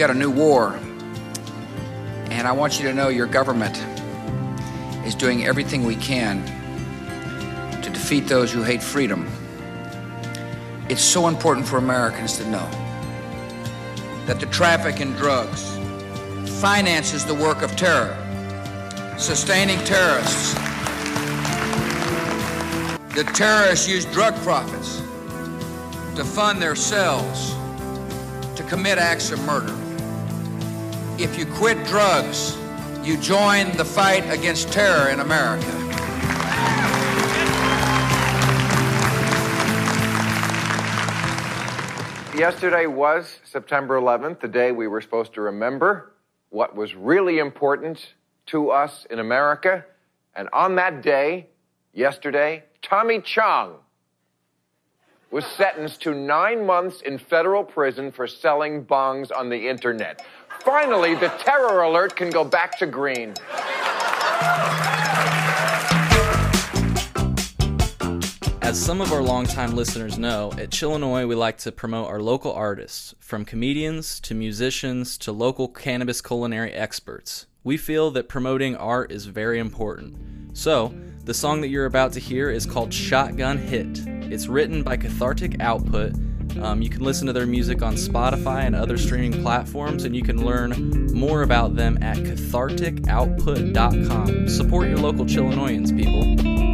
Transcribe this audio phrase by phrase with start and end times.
[0.00, 0.74] got a new war,
[2.30, 3.76] and I want you to know your government
[5.06, 6.42] is doing everything we can
[7.82, 9.28] to defeat those who hate freedom.
[10.88, 12.66] It's so important for Americans to know
[14.24, 15.68] that the traffic in drugs
[16.62, 18.16] finances the work of terror,
[19.18, 20.54] sustaining terrorists.
[23.14, 25.02] The terrorists use drug profits
[26.16, 27.54] to fund their cells
[28.56, 29.76] to commit acts of murder.
[31.22, 32.56] If you quit drugs,
[33.02, 35.66] you join the fight against terror in America.
[42.34, 46.14] Yesterday was September 11th, the day we were supposed to remember
[46.48, 48.14] what was really important
[48.46, 49.84] to us in America.
[50.34, 51.48] And on that day,
[51.92, 53.74] yesterday, Tommy Chong
[55.30, 60.24] was sentenced to nine months in federal prison for selling bongs on the internet.
[60.64, 63.34] Finally, the terror alert can go back to green.
[68.62, 72.52] As some of our longtime listeners know, at Chillinois we like to promote our local
[72.52, 77.46] artists, from comedians to musicians to local cannabis culinary experts.
[77.64, 80.56] We feel that promoting art is very important.
[80.56, 84.06] So, the song that you're about to hear is called Shotgun Hit.
[84.06, 86.14] It's written by Cathartic Output.
[86.58, 90.22] Um, you can listen to their music on Spotify and other streaming platforms, and you
[90.22, 94.48] can learn more about them at catharticoutput.com.
[94.48, 96.69] Support your local Chillinoisans, people.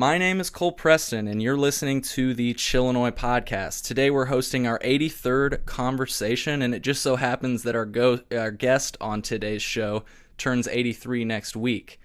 [0.00, 3.84] My name is Cole Preston, and you're listening to the Chillinois podcast.
[3.84, 8.50] Today, we're hosting our 83rd conversation, and it just so happens that our go our
[8.50, 10.04] guest on today's show
[10.38, 12.00] turns 83 next week.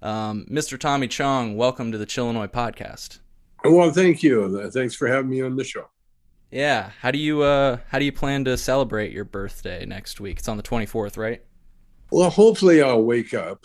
[0.00, 0.78] Um, Mr.
[0.78, 3.18] Tommy Chong, welcome to the Chillinois podcast.
[3.64, 4.70] Well, thank you.
[4.70, 5.88] Thanks for having me on the show.
[6.52, 10.38] Yeah, how do you uh, how do you plan to celebrate your birthday next week?
[10.38, 11.42] It's on the 24th, right?
[12.12, 13.64] Well, hopefully, I'll wake up.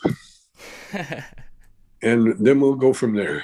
[2.02, 3.44] and then we'll go from there.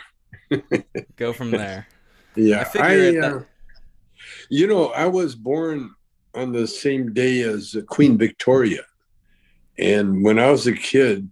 [1.16, 1.88] Go from there.
[2.36, 3.44] Yeah, I, I uh,
[4.50, 5.94] you know, I was born
[6.34, 8.82] on the same day as Queen Victoria,
[9.78, 11.30] and when I was a kid,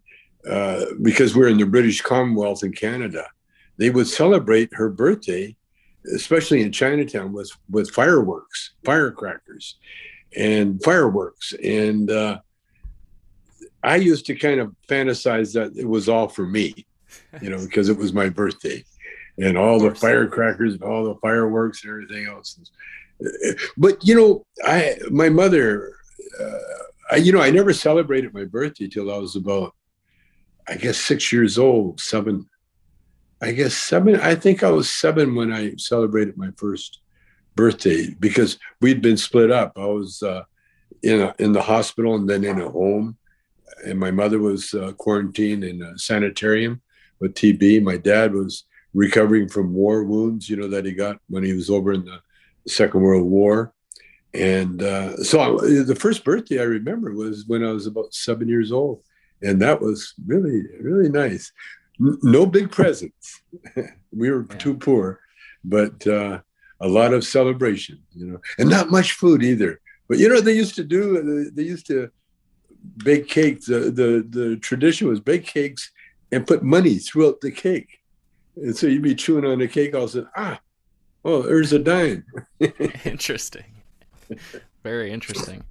[0.48, 3.26] uh, because we're in the British Commonwealth in Canada,
[3.78, 5.56] they would celebrate her birthday,
[6.14, 9.80] especially in Chinatown, with with fireworks, firecrackers,
[10.38, 12.38] and fireworks, and uh,
[13.82, 16.86] I used to kind of fantasize that it was all for me
[17.42, 18.84] you know, because it was my birthday
[19.38, 22.60] and all the firecrackers and all the fireworks and everything else.
[23.78, 25.94] But you know, I my mother,
[26.40, 26.58] uh,
[27.12, 29.76] I, you know, I never celebrated my birthday till I was about,
[30.68, 32.48] I guess, six years old, seven.
[33.44, 34.20] I guess seven.
[34.20, 37.00] I think I was seven when I celebrated my first
[37.56, 39.74] birthday because we'd been split up.
[39.78, 40.44] I was uh,
[41.02, 43.18] in a, in the hospital and then in a home,
[43.84, 46.82] and my mother was uh, quarantined in a sanitarium
[47.20, 47.82] with TB.
[47.82, 51.70] My dad was recovering from war wounds, you know, that he got when he was
[51.70, 52.20] over in the
[52.68, 53.74] Second World War.
[54.34, 58.48] And uh, so I, the first birthday I remember was when I was about seven
[58.48, 59.04] years old.
[59.42, 61.52] And that was really, really nice.
[62.00, 63.42] N- no big presents.
[64.12, 64.58] we were yeah.
[64.58, 65.20] too poor,
[65.64, 66.40] but uh,
[66.80, 69.82] a lot of celebration, you know, and not much food either.
[70.08, 72.12] But you know, they used to do, they used to
[72.98, 73.66] bake cakes.
[73.66, 75.92] The, the, the tradition was bake cakes
[76.32, 78.01] and put money throughout the cake.
[78.62, 80.60] And so you'd be chewing on the cake, all of a sudden, ah,
[81.26, 82.26] oh, there's a dime.
[83.06, 83.66] interesting.
[84.84, 85.64] Very interesting.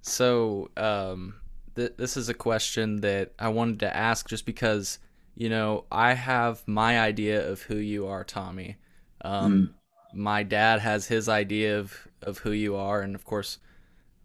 [0.00, 1.34] So, um,
[1.74, 4.98] th- this is a question that I wanted to ask just because,
[5.34, 8.76] you know, I have my idea of who you are, Tommy.
[9.22, 10.18] Um, mm.
[10.18, 13.02] My dad has his idea of, of who you are.
[13.02, 13.58] And of course,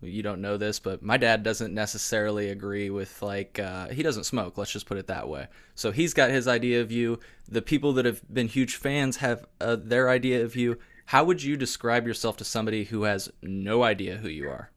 [0.02, 4.24] you don't know this, but my dad doesn't necessarily agree with like uh, he doesn't
[4.24, 4.58] smoke.
[4.58, 5.48] Let's just put it that way.
[5.76, 7.20] So he's got his idea of you.
[7.48, 10.78] The people that have been huge fans have uh, their idea of you.
[11.06, 14.72] How would you describe yourself to somebody who has no idea who you are?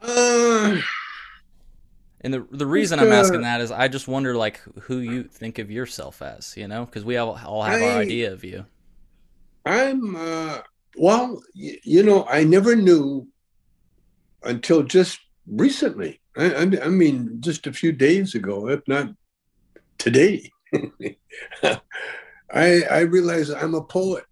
[0.00, 0.80] Uh,
[2.22, 5.58] and the the reason I'm asking that is I just wonder like who you think
[5.58, 8.64] of yourself as, you know, because we all all have I, our idea of you.
[9.66, 10.60] I'm uh,
[10.96, 13.26] well, you know, I never knew
[14.44, 16.20] until just recently.
[16.36, 19.10] I, I mean, just a few days ago, if not
[19.98, 20.50] today.
[21.62, 24.24] I, I realize I'm a poet.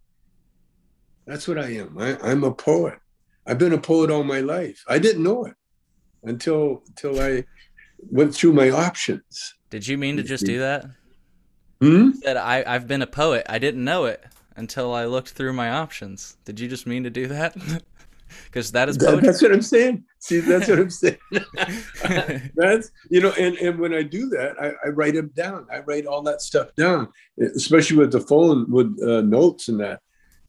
[1.27, 1.99] That's what I am.
[1.99, 2.99] I, I'm a poet.
[3.47, 4.83] I've been a poet all my life.
[4.89, 5.55] I didn't know it
[6.23, 7.45] until until I
[7.99, 9.55] went through my options.
[9.71, 10.87] Did you mean to just do that?
[11.81, 12.11] Hmm?
[12.25, 13.47] That I I've been a poet.
[13.49, 14.25] I didn't know it
[14.57, 16.37] until I looked through my options.
[16.45, 17.57] Did you just mean to do that?
[18.44, 19.27] Because that is poetry.
[19.27, 20.05] That's what I'm saying.
[20.19, 21.19] See, that's what I'm saying.
[22.55, 25.67] that's you know, and and when I do that, I, I, write them down.
[25.73, 30.00] I write all that stuff down, especially with the phone with uh, notes and that.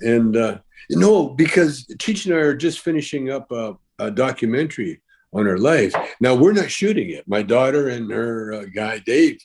[0.02, 5.02] And uh, no, because Cheech and I are just finishing up a, a, documentary
[5.34, 5.94] on her life.
[6.20, 7.28] Now we're not shooting it.
[7.28, 9.40] My daughter and her uh, guy Dave,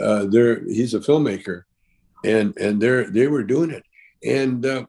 [0.00, 1.62] uh, they're he's a filmmaker,
[2.24, 3.84] and and they're they were doing it.
[4.22, 4.84] And uh,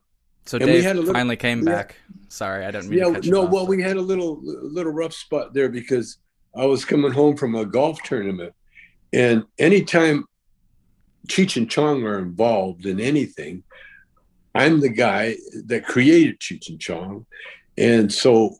[0.46, 1.96] so and Dave little, finally came back.
[2.28, 3.44] Sorry, I didn't mean yeah, no.
[3.44, 6.18] Well, we had a little little rough spot there because
[6.56, 8.54] I was coming home from a golf tournament,
[9.12, 10.24] and anytime
[11.28, 13.64] Cheech and Chong are involved in anything,
[14.54, 17.26] I'm the guy that created Cheech and Chong,
[17.76, 18.56] and so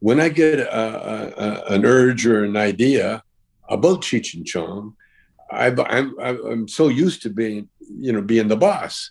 [0.00, 3.22] when I get a, a, an urge or an idea
[3.68, 4.94] about Cheech and Chong,
[5.50, 9.10] I, I'm I'm so used to being you know being the boss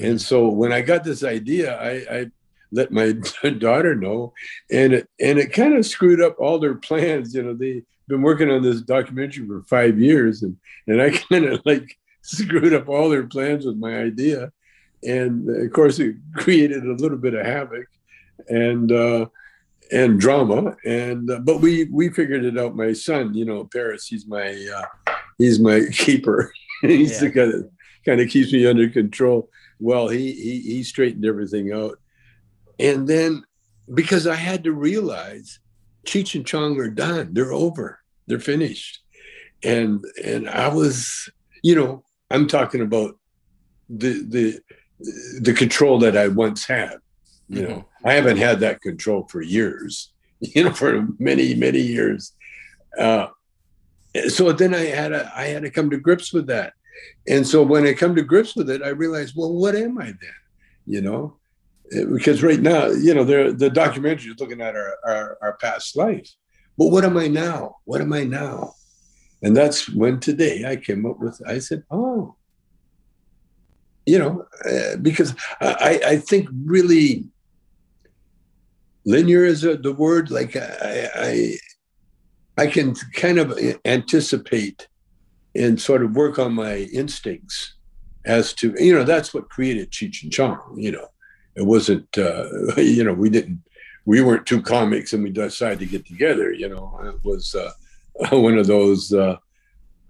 [0.00, 2.30] and so when I got this idea, I, I
[2.72, 3.12] let my
[3.58, 4.32] daughter know,
[4.70, 7.34] and it and it kind of screwed up all their plans.
[7.34, 10.56] You know, they've been working on this documentary for five years, and
[10.86, 14.52] and I kind of like screwed up all their plans with my idea,
[15.02, 17.86] and of course it created a little bit of havoc,
[18.48, 18.92] and.
[18.92, 19.26] uh
[19.92, 24.06] and drama and uh, but we we figured it out my son you know paris
[24.06, 26.50] he's my uh, he's my keeper
[26.80, 27.28] he's yeah.
[27.28, 27.70] the guy that
[28.06, 31.98] kind of keeps me under control well, he, he, he straightened everything out.
[32.78, 33.44] And then
[33.92, 35.58] because I had to realize
[36.04, 37.30] Cheech and Chong are done.
[37.32, 38.00] They're over.
[38.26, 39.00] They're finished.
[39.62, 41.28] And and I was,
[41.62, 43.18] you know, I'm talking about
[43.88, 44.60] the the
[45.40, 46.96] the control that I once had.
[47.48, 47.70] You mm-hmm.
[47.70, 52.32] know, I haven't had that control for years, you know, for many, many years.
[52.98, 53.28] Uh,
[54.28, 56.74] so then I had to I had to come to grips with that.
[57.28, 60.06] And so when I come to grips with it, I realize, well, what am I
[60.06, 60.40] then?
[60.86, 61.36] You know,
[62.12, 66.28] because right now, you know, the documentary is looking at our, our, our past life.
[66.76, 67.76] But what am I now?
[67.84, 68.74] What am I now?
[69.42, 72.34] And that's when today I came up with, I said, oh,
[74.06, 77.24] you know, uh, because I, I think really
[79.06, 81.56] linear is a, the word, like I, I,
[82.56, 84.88] I can kind of anticipate
[85.54, 87.74] and sort of work on my instincts
[88.24, 90.74] as to you know that's what created Cheech and Chong.
[90.76, 91.08] You know,
[91.54, 92.46] it wasn't uh,
[92.76, 93.62] you know we didn't
[94.04, 96.52] we weren't two comics and we decided to get together.
[96.52, 97.72] You know, it was uh,
[98.36, 99.12] one of those.
[99.12, 99.36] Uh,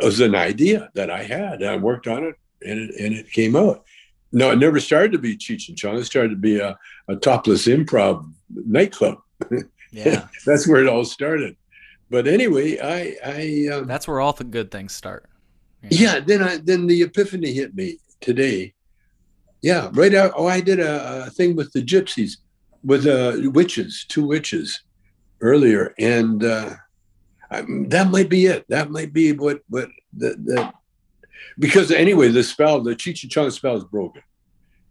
[0.00, 1.62] it was an idea that I had.
[1.62, 3.85] I worked on it and it, and it came out.
[4.32, 5.97] No, it never started to be Cheech and Chong.
[5.97, 6.76] It started to be a,
[7.06, 9.19] a topless improv nightclub.
[9.93, 11.56] Yeah, that's where it all started.
[12.11, 15.31] But anyway, I, I um, that's where all the good things start.
[15.91, 16.21] Yeah.
[16.21, 18.75] Then I then the epiphany hit me today.
[19.63, 20.33] Yeah, right out.
[20.37, 22.37] Oh, I did a, a thing with the gypsies,
[22.85, 24.83] with uh, witches, two witches,
[25.41, 26.75] earlier, and uh,
[27.50, 28.67] I, that might be it.
[28.69, 30.73] That might be what what the, the
[31.59, 34.23] because anyway, the spell, the Cheech and Chong spell is broken,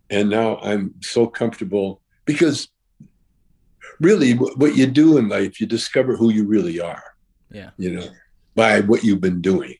[0.10, 2.70] and now I'm so comfortable because
[4.00, 7.04] really, what you do in life, you discover who you really are.
[7.52, 8.08] Yeah, you know,
[8.56, 9.76] by what you've been doing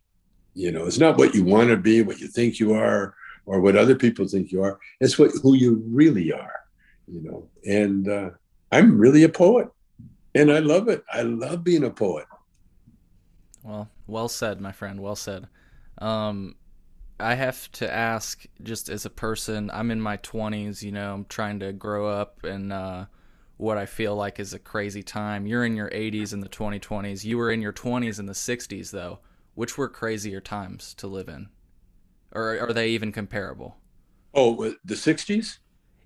[0.56, 3.60] you know, it's not what you want to be, what you think you are, or
[3.60, 4.80] what other people think you are.
[5.00, 6.62] It's what who you really are,
[7.08, 7.48] you know.
[7.66, 8.30] And uh,
[8.72, 9.70] I'm really a poet,
[10.36, 11.04] and I love it.
[11.12, 12.26] I love being a poet.
[13.64, 15.02] Well, well said, my friend.
[15.02, 15.48] Well said.
[16.00, 16.56] Um,
[17.20, 20.84] I have to ask, just as a person, I'm in my 20s.
[20.84, 22.72] You know, I'm trying to grow up and.
[22.72, 23.06] Uh,
[23.58, 25.46] what I feel like is a crazy time.
[25.46, 27.24] You're in your 80s in the 2020s.
[27.24, 29.20] You were in your 20s in the 60s, though
[29.56, 31.50] which were crazier times to live in,
[32.32, 33.78] or are they even comparable?
[34.34, 35.60] Oh, the '60s.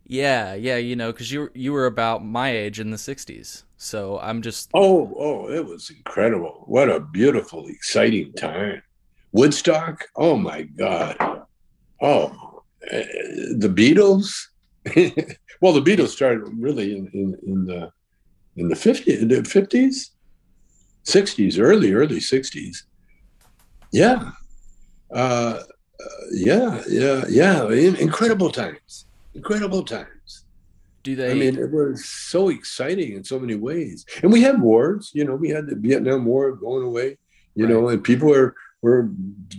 [0.05, 4.19] Yeah, yeah, you know, because you you were about my age in the '60s, so
[4.19, 4.69] I'm just.
[4.73, 6.63] Oh, oh, it was incredible!
[6.65, 8.81] What a beautiful, exciting time.
[9.31, 10.05] Woodstock.
[10.15, 11.43] Oh my God.
[12.01, 13.03] Oh, uh,
[13.57, 14.31] the Beatles.
[15.61, 17.91] well, the Beatles started really in, in, in the
[18.55, 20.09] in the 50s, the 50s,
[21.05, 22.77] 60s, early early 60s.
[23.91, 24.31] Yeah.
[25.13, 25.61] Uh,
[26.31, 27.69] yeah, yeah, yeah.
[27.69, 29.05] In, incredible times.
[29.33, 30.43] Incredible times.
[31.03, 31.31] Do they?
[31.31, 34.05] I mean, it was so exciting in so many ways.
[34.21, 35.11] And we had wars.
[35.13, 37.17] You know, we had the Vietnam War going away.
[37.55, 37.73] You right.
[37.73, 39.03] know, and people were were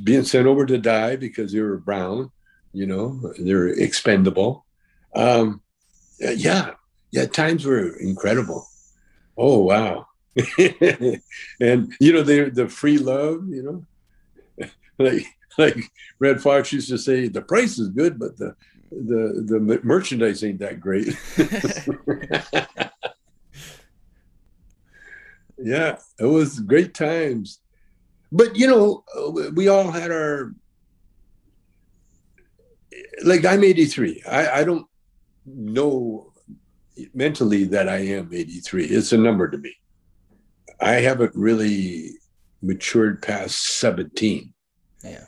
[0.04, 2.30] being sent over to die because they were brown.
[2.73, 4.66] You know, they're expendable.
[5.14, 5.62] Um,
[6.18, 6.73] yeah,
[7.11, 7.26] yeah.
[7.26, 8.66] Times were incredible.
[9.37, 10.06] Oh wow.
[11.61, 13.85] and you know the the free love, you know,
[14.99, 15.26] like
[15.59, 18.55] like Redd Foxx used to say, the price is good, but the
[18.90, 21.09] the the merchandise ain't that great.
[25.59, 27.61] yeah, it was great times,
[28.33, 29.05] but you know,
[29.55, 30.55] we all had our
[33.25, 34.23] like I'm 83.
[34.28, 34.87] I I don't
[35.47, 36.33] know
[37.14, 38.85] mentally that I am 83.
[38.87, 39.75] It's a number to me.
[40.81, 42.12] I haven't really
[42.62, 44.52] matured past 17.
[45.02, 45.25] Yeah.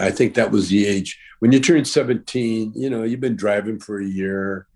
[0.00, 3.78] I think that was the age when you turn 17, you know, you've been driving
[3.78, 4.66] for a year.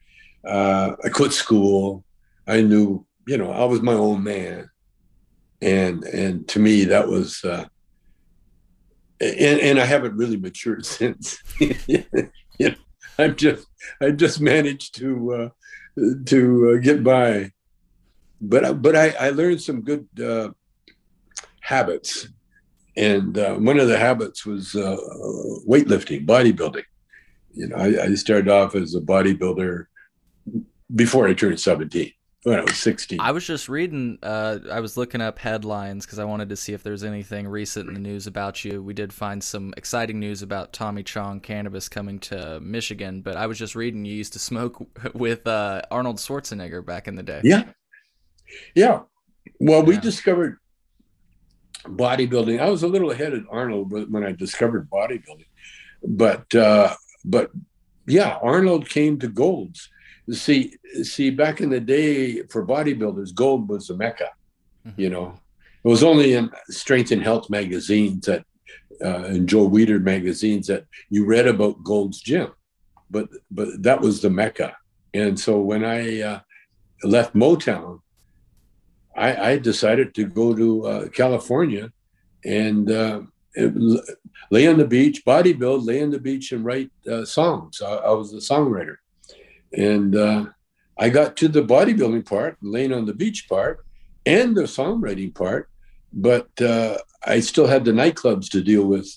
[0.44, 2.04] Uh, I quit school.
[2.46, 4.70] I knew, you know, I was my own man.
[5.60, 7.66] And, and to me, that was, uh,
[9.20, 11.38] and, and I haven't really matured since.
[11.58, 12.04] you
[12.60, 12.74] know,
[13.18, 13.66] I'm just,
[14.00, 15.48] I just managed to, uh,
[16.26, 17.52] to uh, get by.
[18.40, 20.50] But, but I, I learned some good uh,
[21.60, 22.28] habits
[22.96, 24.96] and uh, one of the habits was uh,
[25.66, 26.84] weightlifting, bodybuilding.
[27.54, 29.86] You know, I, I, started off as a bodybuilder
[30.94, 32.10] before I turned 17
[32.44, 33.20] when I was 16.
[33.20, 36.72] I was just reading, uh, I was looking up headlines because I wanted to see
[36.72, 38.82] if there's anything recent in the news about you.
[38.82, 43.46] We did find some exciting news about Tommy Chong cannabis coming to Michigan, but I
[43.46, 44.82] was just reading you used to smoke
[45.14, 47.40] with uh, Arnold Schwarzenegger back in the day.
[47.44, 47.64] Yeah.
[48.74, 49.02] Yeah.
[49.60, 49.84] Well, yeah.
[49.84, 50.58] we discovered
[51.84, 52.60] bodybuilding.
[52.60, 55.46] I was a little ahead of Arnold when I discovered bodybuilding,
[56.04, 57.50] but uh, but
[58.06, 59.88] yeah, Arnold came to Golds.
[60.30, 64.30] See, see, back in the day for bodybuilders, Gold was the mecca.
[64.86, 65.00] Mm-hmm.
[65.00, 65.34] You know,
[65.84, 68.44] it was only in Strength and Health magazines that
[69.04, 72.52] uh, and Joe Weider magazines that you read about Gold's Gym,
[73.10, 74.76] but but that was the mecca.
[75.14, 76.40] And so when I uh,
[77.02, 78.00] left Motown,
[79.16, 81.92] I, I decided to go to uh, California
[82.44, 83.22] and uh,
[84.50, 87.80] lay on the beach, bodybuild, lay on the beach and write uh, songs.
[87.82, 88.96] I, I, was a songwriter.
[89.72, 90.46] And uh,
[90.98, 93.84] I got to the bodybuilding part, laying on the beach part,
[94.24, 95.68] and the songwriting part,
[96.12, 99.08] but uh, I still had the nightclubs to deal with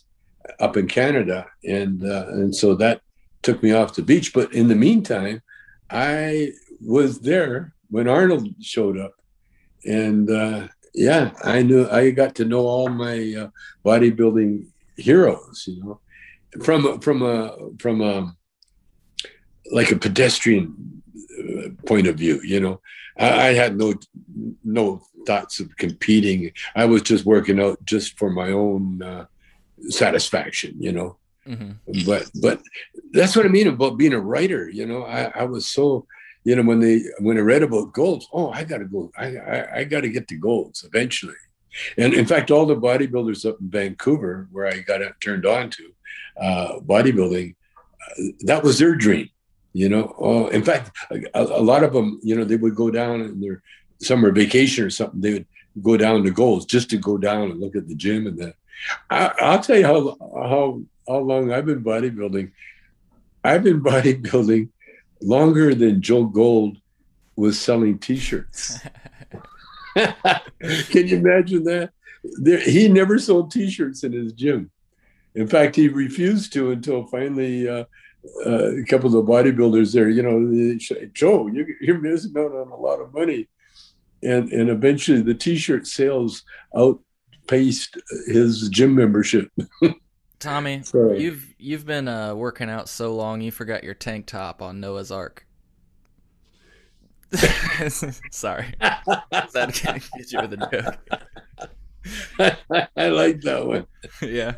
[0.59, 1.47] up in Canada.
[1.63, 3.01] And, uh, and so that
[3.41, 4.33] took me off the beach.
[4.33, 5.41] But in the meantime,
[5.89, 9.13] I was there when Arnold showed up
[9.85, 13.49] and uh, yeah, I knew I got to know all my uh,
[13.85, 15.65] bodybuilding heroes.
[15.67, 15.99] You know,
[16.63, 18.33] from from a from a
[19.71, 21.01] like a pedestrian
[21.39, 22.41] uh, point of view.
[22.43, 22.81] You know,
[23.17, 23.93] I, I had no
[24.63, 26.51] no thoughts of competing.
[26.75, 29.25] I was just working out just for my own uh,
[29.89, 30.75] satisfaction.
[30.79, 31.17] You know.
[31.47, 32.05] Mm-hmm.
[32.07, 32.61] But but
[33.11, 34.67] that's what I mean about being a writer.
[34.67, 36.07] You know, I, I was so
[36.45, 39.35] you know, when they when I read about golds, oh, I got to go, I
[39.35, 41.33] I, I got to get to golds eventually.
[41.97, 45.93] And in fact, all the bodybuilders up in Vancouver, where I got turned on to
[46.39, 47.55] uh, bodybuilding,
[48.01, 49.29] uh, that was their dream.
[49.73, 52.89] You know, oh, in fact, a, a, lot of them, you know, they would go
[52.89, 53.61] down in their
[54.01, 55.19] summer vacation or something.
[55.19, 55.47] They would
[55.81, 58.55] go down to Golds just to go down and look at the gym and that.
[59.09, 62.51] I, will tell you how how how long I've been bodybuilding.
[63.43, 64.69] I've been bodybuilding
[65.25, 66.77] longer than Joe Gold
[67.35, 68.79] was selling T-shirts.
[69.95, 71.91] Can you imagine that?
[72.41, 74.71] There, he never sold T-shirts in his gym.
[75.35, 77.85] In fact, he refused to until finally uh,
[78.45, 82.51] uh, a couple of the bodybuilders there, you know, say, Joe, you, you're missing out
[82.51, 83.47] on a lot of money.
[84.23, 86.43] And, and eventually the T-shirt sales
[86.75, 89.49] outpaced his gym membership.
[90.39, 91.21] Tommy, Sorry.
[91.21, 95.11] you've you've been uh, working out so long you forgot your tank top on Noah's
[95.11, 95.45] Ark.
[98.31, 101.21] Sorry, that can't get you with a joke.
[102.95, 103.87] I, like that one.
[104.21, 104.53] Yeah.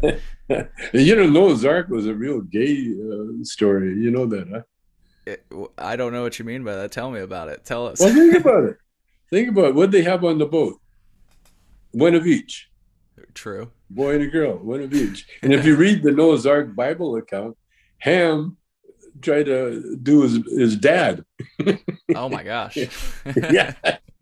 [0.94, 3.96] you know, Noah's Ark was a real gay uh, story.
[3.96, 4.62] You know that, huh?
[5.26, 5.46] It,
[5.78, 6.92] I don't know what you mean by that.
[6.92, 7.66] Tell me about it.
[7.66, 8.00] Tell us.
[8.00, 8.78] Well, think about it.
[9.30, 10.80] Think about what they have on the boat.
[11.92, 12.70] One of each.
[13.38, 13.70] True.
[13.92, 15.28] Boy and a girl, one of each.
[15.44, 17.56] And if you read the Noah's Ark Bible account,
[18.00, 18.58] Ham
[19.22, 21.24] tried to do his, his dad.
[22.16, 22.78] oh my gosh.
[23.52, 23.76] yeah.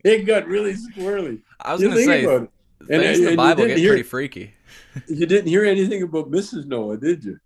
[0.04, 1.40] It got really squirrely.
[1.58, 2.48] I was going to say, and,
[2.90, 4.54] and, the and Bible get hear, pretty freaky.
[5.08, 6.66] You didn't hear anything about Mrs.
[6.66, 7.38] Noah, did you?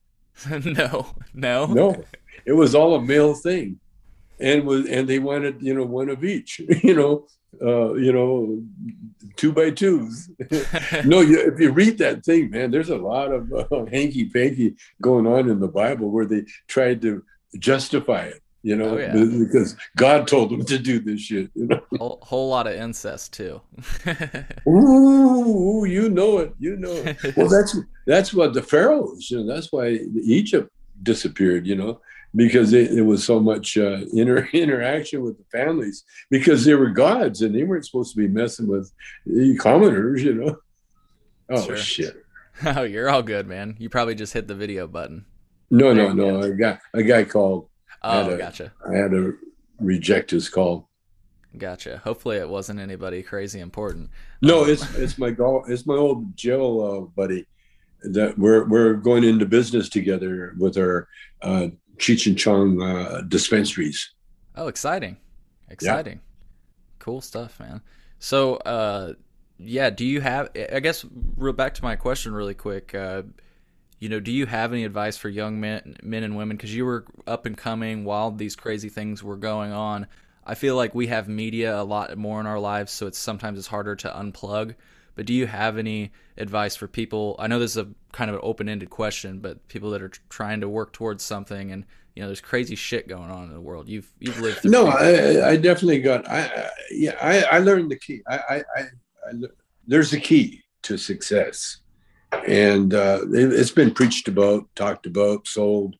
[0.50, 2.04] no, no, no.
[2.44, 3.78] It was all a male thing,
[4.40, 7.26] and was and they wanted you know one of each you know
[7.62, 8.62] uh you know
[9.37, 10.30] two by twos
[11.04, 14.75] no you, if you read that thing man there's a lot of uh, hanky panky
[15.00, 17.23] going on in the bible where they tried to
[17.59, 19.12] justify it you know, oh, yeah.
[19.38, 21.50] because God told them to do this shit.
[21.54, 23.61] You know, whole, whole lot of incest too.
[24.69, 27.37] ooh, you know it, you know it.
[27.37, 27.76] Well, that's
[28.07, 29.30] that's what the pharaohs.
[29.30, 30.71] You know, that's why Egypt
[31.02, 31.66] disappeared.
[31.66, 32.00] You know,
[32.34, 36.90] because it, it was so much uh, inter, interaction with the families because they were
[36.90, 38.92] gods and they weren't supposed to be messing with
[39.58, 40.22] commoners.
[40.22, 40.58] You know.
[41.50, 41.76] Oh sure.
[41.76, 42.16] shit.
[42.62, 43.75] Oh, you're all good, man.
[43.78, 45.25] You probably just hit the video button.
[45.70, 46.40] No, there no, no.
[46.40, 47.70] A guy, a guy called
[48.02, 48.72] Oh, I gotcha.
[48.88, 49.37] I had to
[49.78, 50.88] reject his call.
[51.56, 51.99] Gotcha.
[51.99, 54.10] Hopefully, it wasn't anybody crazy important.
[54.40, 55.68] No, um, it's it's my golf.
[55.68, 57.46] It's my old jail uh, buddy.
[58.02, 61.08] That we're we're going into business together with our
[61.42, 61.68] uh,
[62.00, 64.11] Cheech and Chong uh, dispensaries.
[64.57, 65.19] Oh, exciting!
[65.69, 66.14] Exciting.
[66.14, 66.47] Yeah.
[66.99, 67.83] Cool stuff, man.
[68.19, 69.14] So, uh,
[69.59, 69.90] yeah.
[69.90, 70.50] Do you have?
[70.73, 71.04] I guess
[71.37, 72.95] real back to my question, really quick.
[72.95, 73.23] Uh,
[73.99, 76.57] you know, do you have any advice for young men, men and women?
[76.57, 80.07] Because you were up and coming while these crazy things were going on.
[80.45, 83.59] I feel like we have media a lot more in our lives, so it's sometimes
[83.59, 84.75] it's harder to unplug.
[85.14, 87.37] But do you have any advice for people?
[87.38, 90.60] I know this is a kind of an open-ended question, but people that are trying
[90.60, 93.88] to work towards something, and you know, there's crazy shit going on in the world.
[93.88, 94.64] You've you've lived.
[94.64, 96.28] no, I, I, definitely got.
[96.28, 98.22] I, I yeah, I, I learned the key.
[98.28, 99.32] I, I,
[99.86, 101.80] there's a key to success
[102.46, 105.96] and uh, it, has been preached about, talked about, sold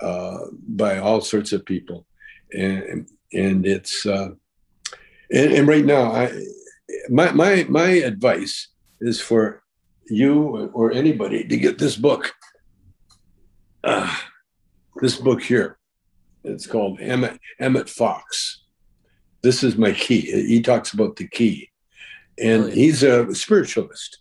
[0.00, 2.06] uh, by all sorts of people,
[2.52, 4.30] and and it's uh,
[5.30, 6.32] and, and right now, I
[7.08, 8.68] my my my advice
[9.00, 9.62] is for
[10.08, 12.32] you or anybody to get this book.
[13.82, 14.14] Uh,
[14.96, 15.78] this book here,
[16.42, 18.62] it's called Emmet Emmet Fox.
[19.42, 20.20] This is my key.
[20.20, 21.70] He talks about the key,
[22.38, 24.18] and he's a spiritualist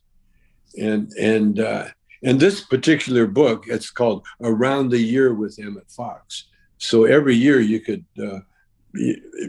[0.78, 1.88] and and uh,
[2.24, 6.46] and this particular book it's called around the year with emmet fox
[6.78, 8.40] so every year you could uh,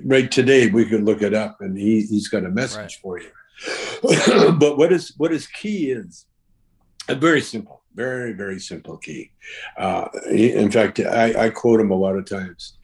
[0.05, 2.99] right today we could look it up and he, he's got a message right.
[3.03, 3.31] for you
[4.59, 6.27] but what is what is key is
[7.09, 9.31] a very simple very very simple key.
[9.77, 12.77] Uh, in fact I, I quote him a lot of times.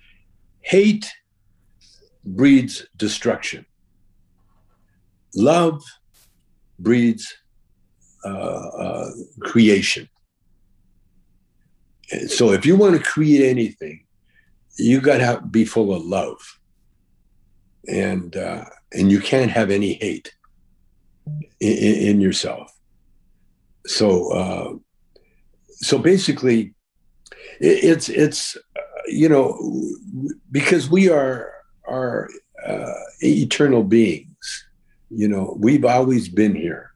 [0.60, 1.10] Hate
[2.24, 3.66] breeds destruction.
[5.34, 5.82] Love
[6.78, 7.34] breeds
[8.24, 10.08] uh, uh, creation.
[12.26, 14.04] so if you want to create anything,
[14.76, 16.38] you got to be full of love,
[17.88, 20.32] and uh, and you can't have any hate
[21.60, 22.72] in, in yourself.
[23.86, 24.72] So uh,
[25.68, 26.74] so basically,
[27.60, 28.56] it, it's it's
[29.06, 29.56] you know
[30.50, 31.52] because we are
[31.86, 32.28] are
[32.64, 34.66] uh, eternal beings.
[35.10, 36.92] You know, we've always been here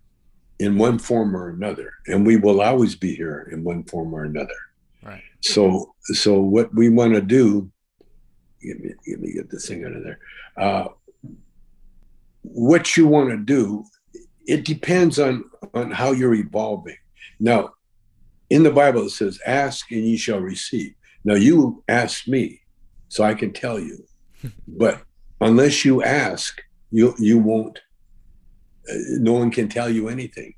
[0.59, 4.25] in one form or another, and we will always be here in one form or
[4.25, 4.55] another.
[5.03, 5.23] Right.
[5.41, 7.71] So, so what we want to do,
[8.65, 10.19] let me, let me get this thing out of there.
[10.57, 10.89] Uh,
[12.43, 13.85] what you want to do,
[14.47, 16.97] it depends on on how you're evolving.
[17.41, 17.71] Now,
[18.51, 22.61] in the Bible it says, "Ask and ye shall receive." Now you ask me,
[23.09, 24.05] so I can tell you,
[24.69, 25.03] but
[25.41, 27.79] unless you ask, you you won't
[28.91, 30.55] uh, no one can tell you anything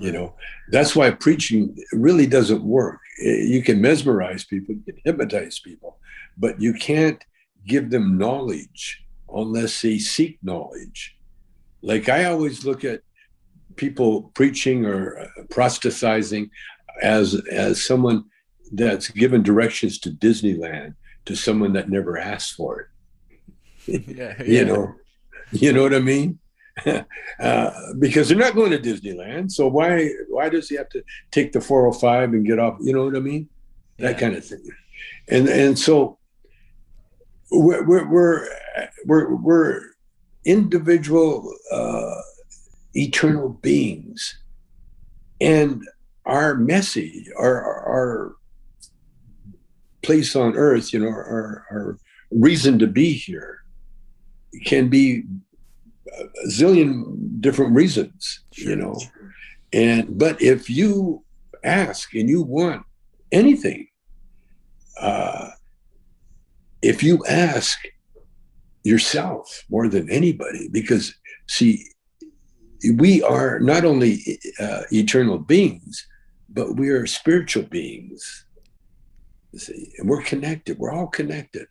[0.00, 0.34] you know?
[0.70, 3.00] That's why preaching really doesn't work.
[3.18, 5.98] You can mesmerize people you can hypnotize people
[6.38, 7.22] but you can't
[7.66, 11.16] give them knowledge unless they seek knowledge.
[11.82, 13.02] Like i always look at
[13.76, 16.50] people preaching or uh, proselytizing
[17.02, 18.24] as as someone
[18.72, 22.80] that's given directions to disneyland to someone that never asked for
[23.86, 24.44] it yeah, yeah.
[24.44, 24.94] you know
[25.52, 26.38] you know what i mean
[27.40, 29.50] uh, because they're not going to Disneyland.
[29.50, 32.78] So why why does he have to take the 405 and get off?
[32.80, 33.48] You know what I mean?
[33.98, 34.18] That yeah.
[34.18, 34.64] kind of thing.
[35.28, 36.18] And and so
[37.50, 38.48] we're we're we're
[39.04, 39.82] we're, we're
[40.44, 42.20] individual uh,
[42.94, 44.38] eternal beings,
[45.40, 45.82] and
[46.26, 48.36] our message, our our
[50.02, 51.98] place on earth, you know, our, our
[52.30, 53.62] reason to be here
[54.64, 55.22] can be
[56.18, 58.70] a zillion different reasons, sure.
[58.70, 58.98] you know.
[59.72, 61.22] And but if you
[61.62, 62.82] ask and you want
[63.30, 63.86] anything,
[65.00, 65.50] uh,
[66.82, 67.78] if you ask
[68.82, 71.14] yourself more than anybody, because
[71.48, 71.84] see,
[72.96, 76.06] we are not only uh, eternal beings,
[76.48, 78.46] but we are spiritual beings.
[79.56, 80.78] See, and we're connected.
[80.78, 81.66] We're all connected.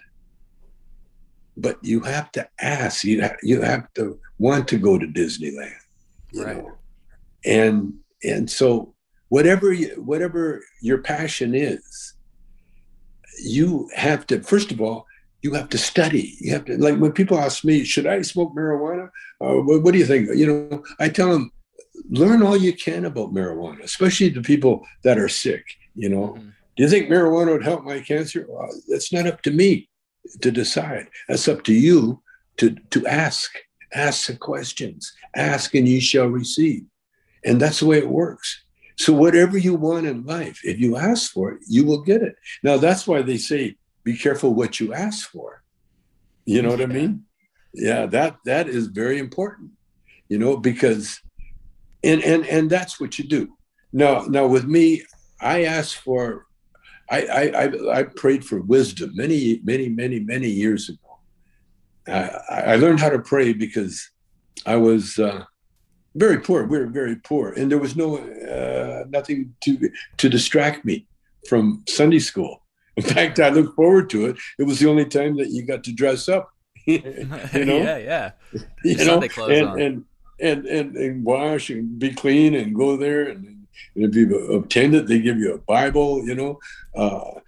[1.57, 3.03] but you have to ask.
[3.03, 5.73] You have, you have to want to go to Disneyland,
[6.35, 6.57] right?
[6.57, 6.77] Know?
[7.45, 7.93] And
[8.23, 8.93] and so
[9.29, 12.13] whatever you, whatever your passion is,
[13.41, 15.05] you have to first of all
[15.41, 16.35] you have to study.
[16.39, 19.09] You have to like when people ask me, should I smoke marijuana?
[19.41, 20.29] Uh, what, what do you think?
[20.35, 21.51] You know, I tell them
[22.09, 25.65] learn all you can about marijuana, especially the people that are sick.
[25.95, 26.49] You know, mm-hmm.
[26.75, 28.45] do you think marijuana would help my cancer?
[28.47, 29.89] Well, that's not up to me
[30.41, 31.07] to decide.
[31.27, 32.21] That's up to you
[32.57, 33.51] to to ask.
[33.93, 35.11] Ask the questions.
[35.35, 36.83] Ask and you shall receive.
[37.43, 38.63] And that's the way it works.
[38.97, 42.35] So whatever you want in life, if you ask for it, you will get it.
[42.63, 45.63] Now that's why they say be careful what you ask for.
[46.45, 47.25] You know what I mean?
[47.73, 49.71] Yeah, that that is very important.
[50.29, 51.21] You know, because
[52.03, 53.55] and and and that's what you do.
[53.93, 55.03] Now now with me,
[55.41, 56.47] I asked for
[57.09, 57.21] I
[57.61, 61.19] I I, prayed for wisdom many many many many years ago.
[62.07, 64.09] I, I learned how to pray because
[64.65, 65.43] I was uh,
[66.15, 66.65] very poor.
[66.65, 71.07] We were very poor, and there was no uh, nothing to to distract me
[71.47, 72.63] from Sunday school.
[72.99, 74.37] In fact, I look forward to it.
[74.57, 76.51] It was the only time that you got to dress up.
[76.85, 76.99] you
[77.65, 78.31] know, yeah, yeah.
[78.83, 80.05] You know, and, and,
[80.41, 83.45] and and and wash and be clean and go there and,
[83.95, 86.25] and if you obtained it, they give you a Bible.
[86.25, 86.59] You know,
[86.95, 87.39] uh,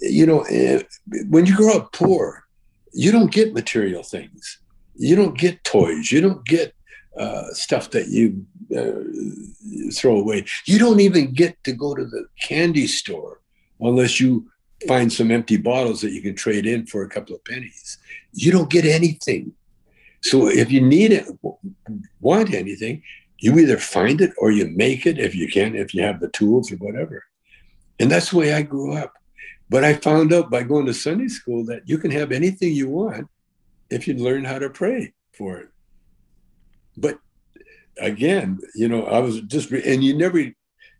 [0.00, 0.82] you know, eh,
[1.28, 2.44] when you grow up poor,
[2.92, 4.58] you don't get material things.
[4.94, 6.12] You don't get toys.
[6.12, 6.74] You don't get
[7.16, 10.44] uh, stuff that you uh, throw away.
[10.66, 13.40] You don't even get to go to the candy store
[13.80, 14.48] unless you
[14.86, 17.98] find some empty bottles that you can trade in for a couple of pennies.
[18.32, 19.52] You don't get anything.
[20.22, 21.26] So if you need it,
[22.20, 23.02] want anything,
[23.38, 26.28] you either find it or you make it if you can, if you have the
[26.28, 27.24] tools or whatever.
[27.98, 29.14] And that's the way I grew up.
[29.68, 32.88] But I found out by going to Sunday school that you can have anything you
[32.88, 33.28] want
[33.90, 35.68] if you learn how to pray for it.
[36.96, 37.18] But
[37.98, 40.38] again, you know, I was just, and you never,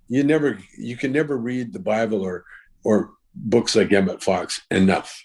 [0.08, 2.44] you never, you can never read the Bible or,
[2.82, 5.24] or books like Emmet Fox enough.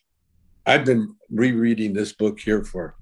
[0.66, 2.96] I've been rereading this book here for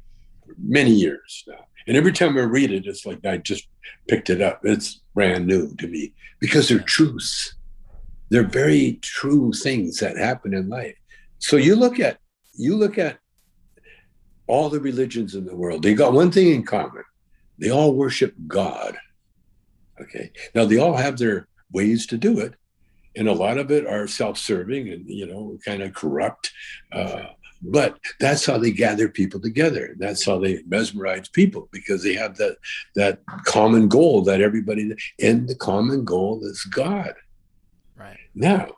[0.58, 1.66] many years now.
[1.88, 3.68] And every time I read it, it's like I just
[4.08, 4.62] picked it up.
[4.64, 7.56] It's brand new to me because they're truths.
[8.30, 10.96] They're very true things that happen in life.
[11.40, 12.18] So you look at
[12.54, 13.20] you look at
[14.48, 15.84] all the religions in the world.
[15.84, 17.04] They got one thing in common.
[17.60, 18.98] They all worship God.
[20.02, 20.32] Okay.
[20.54, 22.56] Now they all have their ways to do it
[23.16, 26.52] and a lot of it are self-serving and you know kind of corrupt
[26.92, 27.24] uh,
[27.62, 29.96] but that's how they gather people together.
[29.98, 32.58] That's how they mesmerize people because they have that
[32.96, 37.14] that common goal that everybody and the common goal is god.
[37.96, 38.20] Right.
[38.34, 38.70] Now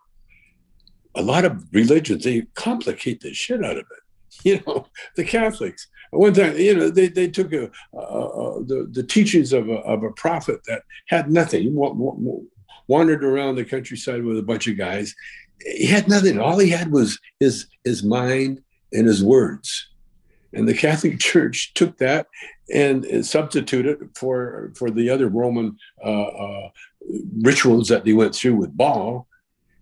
[1.16, 3.86] a lot of religions they complicate the shit out of it.
[4.44, 9.52] You know the catholics one time you know they, they took a, the, the teachings
[9.52, 11.74] of a, of a prophet that had nothing
[12.88, 15.16] wandered around the countryside with a bunch of guys.
[15.62, 16.40] He had nothing.
[16.40, 18.62] All he had was his his mind
[18.94, 19.90] and his words.
[20.54, 22.28] And the Catholic Church took that
[22.74, 26.70] and substituted for for the other Roman uh, uh,
[27.42, 29.28] rituals that they went through with Baal,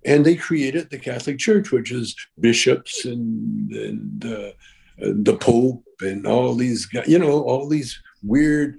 [0.05, 4.51] and they created the Catholic Church, which is bishops and, and uh,
[4.97, 8.77] the Pope and all these, you know, all these weird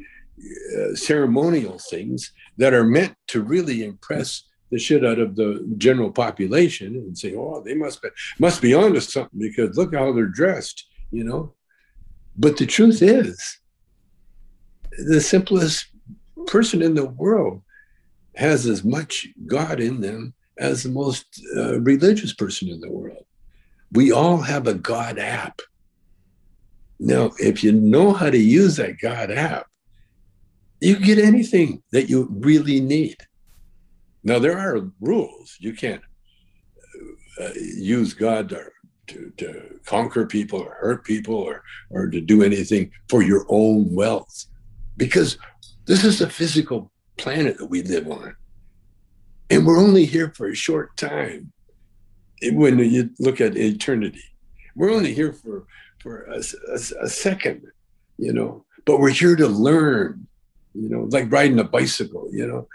[0.78, 6.10] uh, ceremonial things that are meant to really impress the shit out of the general
[6.10, 10.26] population and say, "Oh, they must be must be onto something because look how they're
[10.26, 11.54] dressed," you know.
[12.36, 13.58] But the truth is,
[14.98, 15.86] the simplest
[16.46, 17.62] person in the world
[18.34, 23.24] has as much God in them as the most uh, religious person in the world.
[23.92, 25.60] We all have a God app.
[26.98, 29.66] Now, if you know how to use that God app,
[30.80, 33.16] you get anything that you really need.
[34.24, 35.56] Now, there are rules.
[35.60, 36.02] You can't
[37.40, 38.64] uh, use God to,
[39.08, 43.94] to, to, conquer people or hurt people or, or to do anything for your own
[43.94, 44.46] wealth
[44.96, 45.38] because
[45.86, 48.34] this is a physical planet that we live on.
[49.48, 51.52] And we're only here for a short time
[52.42, 54.24] when you look at eternity.
[54.74, 55.66] We're only here for,
[56.00, 57.62] for a, a, a second,
[58.18, 60.26] you know, but we're here to learn
[60.80, 62.68] you know, like riding a bicycle, you know.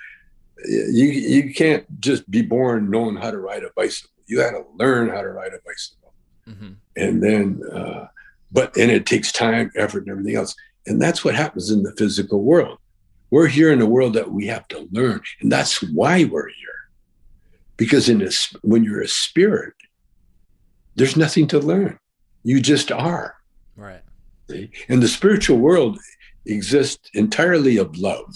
[0.68, 4.12] You you can't just be born knowing how to ride a bicycle.
[4.28, 6.14] You got to learn how to ride a bicycle.
[6.48, 6.74] Mm-hmm.
[6.96, 8.08] And then uh,
[8.52, 10.56] but and it takes time, effort, and everything else.
[10.86, 12.78] And that's what happens in the physical world.
[13.30, 16.68] We're here in a world that we have to learn, and that's why we're here.
[17.78, 19.74] Because in this, when you're a spirit,
[20.96, 21.98] there's nothing to learn.
[22.44, 23.36] You just are.
[23.76, 24.02] Right.
[24.90, 25.98] And the spiritual world
[26.46, 28.36] exists entirely of love,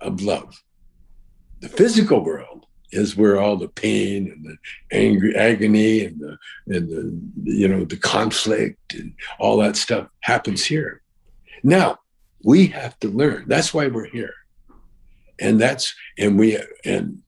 [0.00, 0.62] of love.
[1.60, 4.56] The physical world is where all the pain and the
[4.96, 10.64] angry agony and the and the you know the conflict and all that stuff happens
[10.64, 11.02] here.
[11.62, 11.98] Now
[12.44, 13.44] we have to learn.
[13.48, 14.34] That's why we're here,
[15.40, 17.18] and that's and we and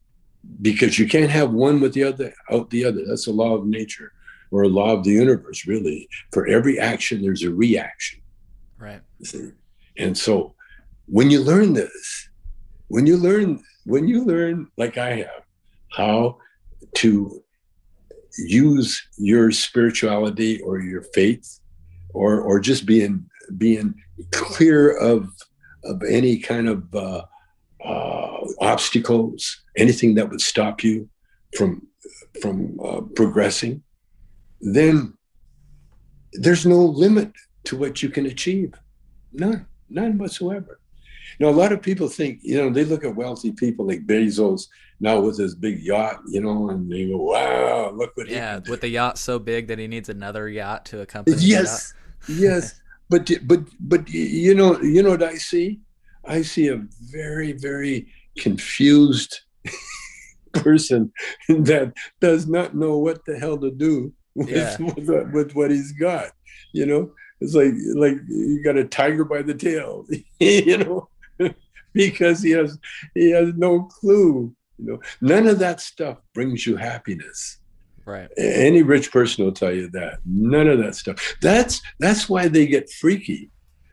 [0.62, 3.04] because you can't have one with the other out the other.
[3.06, 4.12] That's a law of nature
[4.50, 6.08] or a law of the universe, really.
[6.32, 8.20] For every action, there's a reaction.
[8.78, 9.02] Right.
[9.96, 10.54] And so
[11.06, 12.28] when you learn this,
[12.88, 15.42] when you learn, when you learn, like I have,
[15.92, 16.38] how
[16.96, 17.42] to
[18.38, 21.60] use your spirituality or your faith
[22.10, 23.94] or or just being being
[24.30, 25.28] clear of
[25.84, 27.22] of any kind of uh,
[27.84, 31.08] uh, obstacles, anything that would stop you
[31.56, 31.86] from
[32.40, 33.82] from uh, progressing,
[34.60, 35.14] then
[36.32, 37.32] there's no limit
[37.64, 38.74] to what you can achieve.
[39.32, 40.80] None, none whatsoever.
[41.40, 44.66] Now, a lot of people think, you know, they look at wealthy people like Bezos
[45.00, 48.80] now with his big yacht, you know, and they go, wow, look what yeah, with
[48.80, 51.36] the yacht so big that he needs another yacht to accompany.
[51.38, 51.94] Yes,
[52.28, 55.80] yes, but but but you know, you know what I see?
[56.24, 59.40] I see a very very confused
[60.52, 61.12] person
[61.48, 64.76] that does not know what the hell to do with, yeah.
[64.80, 66.32] with, with what he's got.
[66.72, 70.06] You know, it's like like you got a tiger by the tail.
[70.40, 71.08] you know,
[71.92, 72.78] because he has
[73.14, 74.54] he has no clue.
[74.78, 77.58] You know, none of that stuff brings you happiness.
[78.04, 78.28] Right.
[78.38, 80.20] Any rich person will tell you that.
[80.24, 81.36] None of that stuff.
[81.42, 83.50] That's that's why they get freaky.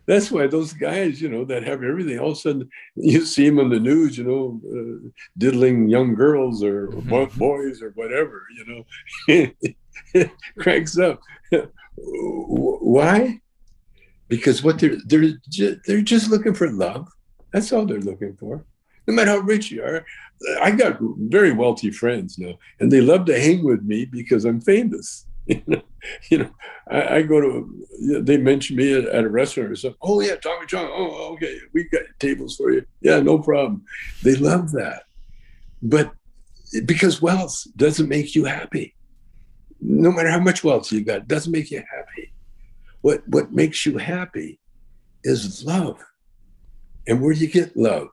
[0.08, 3.50] That's why those guys, you know, that have everything, all of a sudden you see
[3.50, 7.40] them on the news, you know, uh, diddling young girls or mm-hmm.
[7.40, 8.86] boys or whatever, you
[10.08, 10.26] know,
[10.60, 11.20] cranks up.
[11.98, 13.40] Why?
[14.28, 17.08] Because what they're they're just, they're just looking for love.
[17.52, 18.66] That's all they're looking for.
[19.08, 20.04] No matter how rich you are,
[20.62, 24.62] I got very wealthy friends now, and they love to hang with me because I'm
[24.62, 25.26] famous.
[25.48, 26.50] you know,
[26.90, 30.00] I, I, go to, they mention me at, at, a restaurant or something.
[30.02, 30.90] Oh, yeah, Tommy Chong.
[30.92, 31.60] Oh, okay.
[31.72, 32.84] We got tables for you.
[33.02, 33.84] Yeah, no problem.
[34.24, 35.04] They love that.
[35.84, 36.12] But
[36.86, 38.95] because wealth doesn't make you happy
[39.88, 42.34] no matter how much wealth you got, doesn't make you happy.
[43.02, 44.60] What what makes you happy
[45.24, 46.04] is love.
[47.08, 48.08] And where do you get love?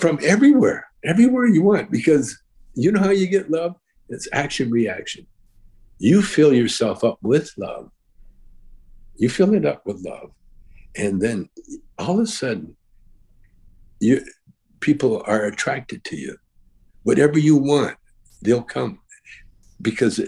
[0.00, 2.40] From everywhere, everywhere you want, because
[2.74, 3.74] you know how you get love?
[4.08, 5.26] It's action reaction.
[5.98, 7.90] You fill yourself up with love.
[9.16, 10.30] You fill it up with love.
[10.96, 11.50] And then
[11.98, 12.76] all of a sudden,
[14.00, 14.24] you
[14.80, 16.38] people are attracted to you.
[17.02, 17.96] Whatever you want,
[18.40, 19.00] they'll come
[19.80, 20.20] because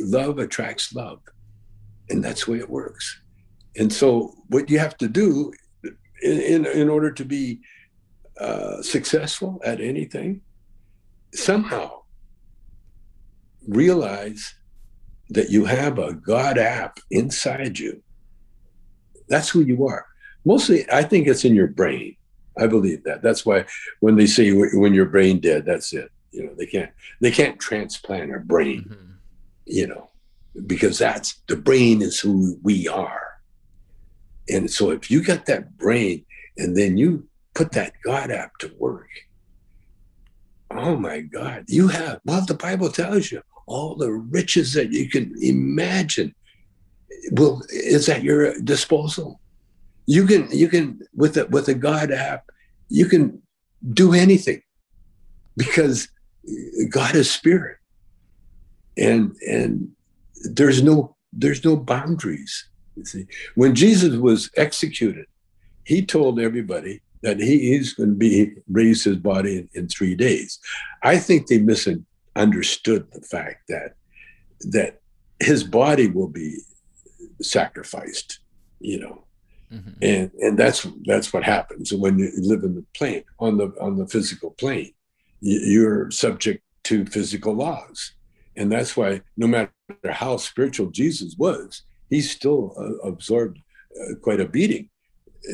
[0.00, 1.20] love attracts love.
[2.08, 3.20] And that's the way it works.
[3.76, 5.52] And so, what you have to do
[6.22, 7.60] in, in, in order to be
[8.40, 10.40] uh, successful at anything,
[11.34, 12.02] somehow
[13.66, 14.54] realize
[15.30, 18.02] that you have a God app inside you.
[19.28, 20.06] That's who you are.
[20.44, 22.16] Mostly, I think it's in your brain.
[22.58, 23.22] I believe that.
[23.22, 23.66] That's why
[24.00, 26.10] when they say when your brain dead, that's it.
[26.36, 28.84] You know, they can't they can't transplant our brain.
[28.88, 29.12] Mm-hmm.
[29.64, 30.10] You know,
[30.66, 33.40] because that's the brain is who we are.
[34.48, 36.24] And so if you got that brain
[36.56, 39.08] and then you put that God app to work,
[40.70, 45.08] oh my God, you have well, the Bible tells you all the riches that you
[45.08, 46.34] can imagine
[47.32, 49.40] will is at your disposal.
[50.06, 52.50] You can you can with a with a God app,
[52.88, 53.42] you can
[53.92, 54.62] do anything
[55.56, 56.08] because
[56.90, 57.78] God is spirit.
[58.96, 59.90] And and
[60.44, 62.68] there's no there's no boundaries.
[62.94, 65.26] You see, when Jesus was executed,
[65.84, 70.14] he told everybody that he is going to be raise his body in, in three
[70.14, 70.58] days.
[71.02, 73.94] I think they misunderstood the fact that
[74.60, 75.00] that
[75.40, 76.58] his body will be
[77.42, 78.40] sacrificed.
[78.80, 79.26] You know,
[79.72, 79.90] Mm-hmm.
[80.00, 83.96] and and that's that's what happens when you live in the plane on the on
[83.96, 84.92] the physical plane
[85.40, 88.12] you're subject to physical laws.
[88.56, 89.72] And that's why, no matter
[90.10, 93.58] how spiritual Jesus was, he still uh, absorbed
[94.00, 94.88] uh, quite a beating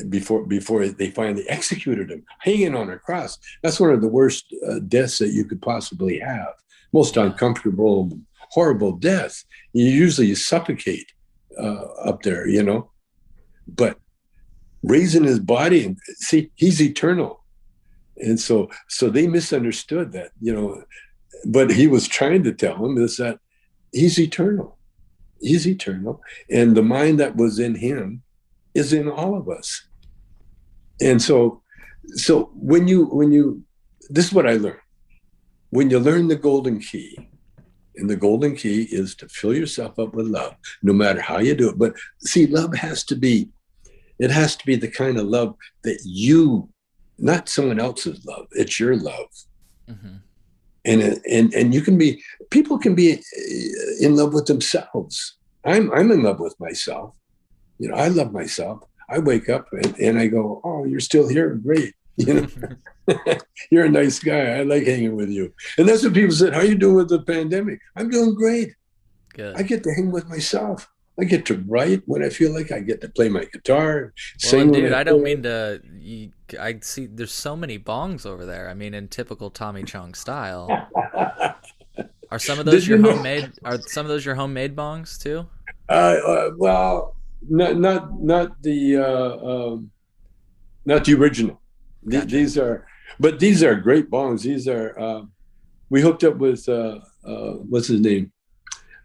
[0.09, 3.39] before before they finally executed him, hanging on a cross.
[3.63, 6.55] That's one of the worst uh, deaths that you could possibly have.
[6.93, 8.11] Most uncomfortable,
[8.51, 9.45] horrible death.
[9.73, 11.11] You usually suffocate
[11.59, 12.91] uh, up there, you know.
[13.67, 13.99] But
[14.83, 17.42] raising his body and see, he's eternal
[18.23, 20.83] and so so they misunderstood that you know
[21.45, 23.39] but he was trying to tell them is that
[23.93, 24.79] he's eternal
[25.43, 26.23] He's eternal.
[26.49, 28.23] And the mind that was in him
[28.75, 29.87] is in all of us.
[31.01, 31.63] And so,
[32.15, 33.63] so when you, when you,
[34.09, 34.79] this is what I learned.
[35.71, 37.19] When you learn the golden key,
[37.97, 41.55] and the golden key is to fill yourself up with love, no matter how you
[41.55, 41.79] do it.
[41.79, 43.51] But see, love has to be,
[44.19, 46.69] it has to be the kind of love that you,
[47.19, 49.29] not someone else's love, it's your love.
[49.89, 50.17] Mm-hmm.
[50.85, 53.23] And, and, and you can be, people can be
[54.01, 55.37] in love with themselves.
[55.65, 57.15] I'm, I'm in love with myself.
[57.79, 58.83] You know, I love myself.
[59.09, 61.55] I wake up and, and I go, Oh, you're still here.
[61.55, 61.95] Great.
[62.19, 62.47] You know,
[63.71, 64.59] you're a nice guy.
[64.59, 65.55] I like hanging with you.
[65.79, 66.53] And that's what people said.
[66.53, 67.81] How you doing with the pandemic?
[67.97, 68.75] I'm doing great.
[69.33, 69.57] Good.
[69.57, 70.92] I get to hang with myself.
[71.21, 74.15] I get to write when I feel like I get to play my guitar.
[74.51, 75.81] Well, dude, I, I, don't mean to.
[75.99, 77.07] You, I see.
[77.07, 78.71] There's so many bongs over there.
[78.71, 80.69] I mean, in typical Tommy Chong style.
[82.31, 83.53] are some of those Did your you homemade?
[83.63, 85.47] Are some of those your homemade bongs too?
[85.89, 87.17] Uh, uh well,
[87.49, 89.91] not not not the uh, um,
[90.87, 91.61] not the original.
[92.09, 92.27] Gotcha.
[92.27, 92.87] These are,
[93.21, 94.43] but these are great bongs.
[94.43, 94.99] These are.
[94.99, 95.23] Uh,
[95.91, 98.33] we hooked up with uh, uh, what's his name,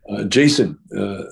[0.09, 1.23] uh, Jason uh,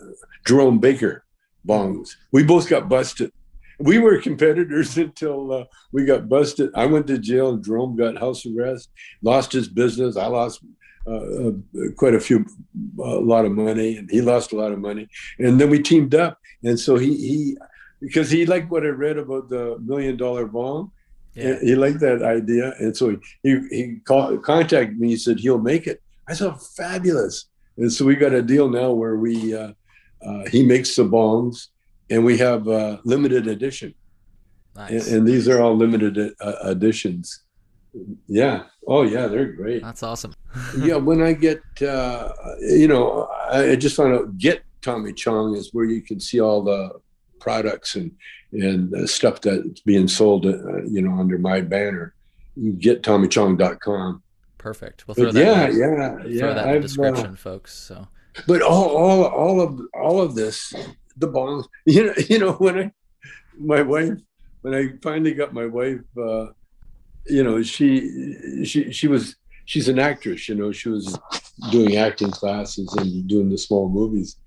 [0.46, 1.26] Jerome Baker
[1.68, 2.16] bongs.
[2.32, 3.32] We both got busted.
[3.80, 6.72] We were competitors until uh, we got busted.
[6.76, 7.50] I went to jail.
[7.50, 8.90] and Jerome got house arrest,
[9.22, 10.16] lost his business.
[10.18, 10.62] I lost
[11.08, 11.52] uh,
[11.98, 12.46] quite a few,
[13.00, 15.08] a lot of money, and he lost a lot of money.
[15.40, 17.58] And then we teamed up, and so he he
[18.02, 20.92] because he liked what I read about the million dollar bong.
[21.34, 21.60] Yeah.
[21.62, 25.10] He liked that idea, and so he he called, contacted me.
[25.10, 26.02] He said he'll make it.
[26.28, 27.46] I said fabulous,
[27.78, 29.74] and so we got a deal now where we uh,
[30.26, 31.68] uh, he makes the bongs,
[32.10, 33.94] and we have uh, limited edition,
[34.76, 34.92] nice.
[34.92, 37.44] and, and, these are all limited uh, editions.
[38.28, 38.64] Yeah.
[38.88, 39.82] Oh yeah, they're great.
[39.82, 40.34] That's awesome.
[40.78, 40.96] yeah.
[40.96, 45.86] When I get, uh, you know, I just want to get Tommy Chong is where
[45.86, 47.00] you can see all the
[47.40, 48.12] products and
[48.52, 52.14] and stuff that's being sold, uh, you know, under my banner.
[52.56, 54.24] You get TommyChong.com.
[54.58, 55.08] Perfect.
[55.08, 55.40] We'll throw that.
[55.40, 56.40] Yeah, in, yeah, yeah.
[56.40, 57.74] Throw that in the uh, description, uh, folks.
[57.74, 58.08] So.
[58.48, 60.74] But all, all, all of, all of this,
[61.18, 61.66] the bongs.
[61.86, 62.92] You know, you know when I,
[63.58, 64.18] my wife,
[64.62, 66.48] when I finally got my wife, uh,
[67.28, 70.50] you know, she, she, she was, she's an actress.
[70.50, 71.18] You know, she was
[71.72, 74.38] doing acting classes and doing the small movies.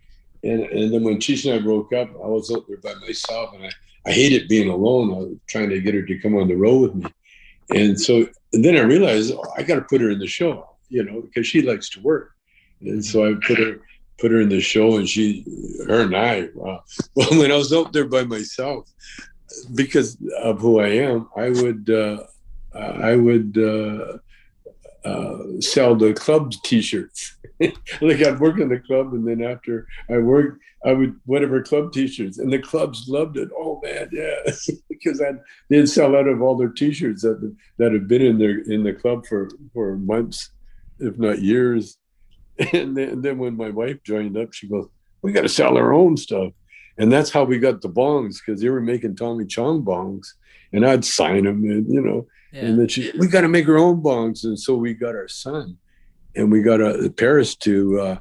[0.45, 3.55] And, and then when Tisha and I broke up, I was out there by myself
[3.55, 3.71] and I,
[4.07, 5.13] I hated being alone.
[5.13, 7.11] I was trying to get her to come on the road with me.
[7.71, 10.77] And so and then I realized oh, I got to put her in the show,
[10.89, 12.33] you know, because she likes to work.
[12.81, 13.81] And so I put her
[14.19, 15.45] put her in the show, and she,
[15.87, 16.83] her and I, wow.
[17.15, 18.91] Well, when I was out there by myself,
[19.75, 22.25] because of who I am, I would uh,
[22.75, 24.19] I would uh,
[25.09, 27.37] uh, sell the club T-shirts.
[27.61, 31.93] like I'd work in the club, and then after I worked, I would whatever club
[31.93, 33.49] T-shirts, and the clubs loved it.
[33.57, 34.53] Oh man, yeah,
[34.89, 35.33] because I
[35.69, 38.93] they'd sell out of all their T-shirts that that have been in their in the
[38.93, 40.51] club for for months,
[40.99, 41.99] if not years.
[42.73, 44.89] And then, and then when my wife joined up, she goes,
[45.23, 46.53] "We got to sell our own stuff,"
[46.99, 50.27] and that's how we got the bongs because they were making Tommy Chong bongs,
[50.73, 52.27] and I'd sign them, and you know.
[52.53, 52.63] Yeah.
[52.63, 55.29] And then she, we got to make our own bongs, and so we got our
[55.29, 55.79] son
[56.39, 58.19] and we got a Paris to uh,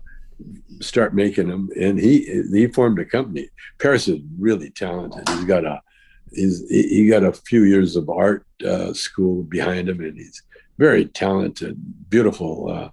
[0.82, 1.70] start making them.
[1.80, 3.50] And he he formed a company.
[3.80, 5.28] Paris is really talented.
[5.30, 5.82] He's got a
[6.34, 10.42] he's he got a few years of art uh, school behind him, and he's
[10.78, 11.78] very talented,
[12.10, 12.90] beautiful uh, uh,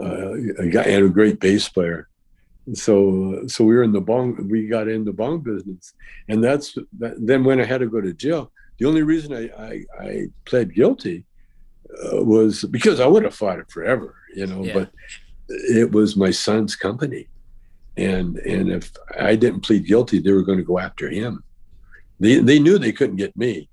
[0.00, 2.08] a guy and a great bass player.
[2.72, 4.48] So so we were in the bong.
[4.48, 5.92] We got in the bong business,
[6.28, 8.50] and that's that, then when I had to go to jail.
[8.78, 11.24] The only reason I I, I pled guilty
[11.90, 14.72] uh, was because I would have fought it forever you know, yeah.
[14.74, 14.90] but
[15.48, 17.28] it was my son's company.
[17.96, 21.44] And and if I didn't plead guilty, they were going to go after him.
[22.18, 23.68] They they knew they couldn't get me,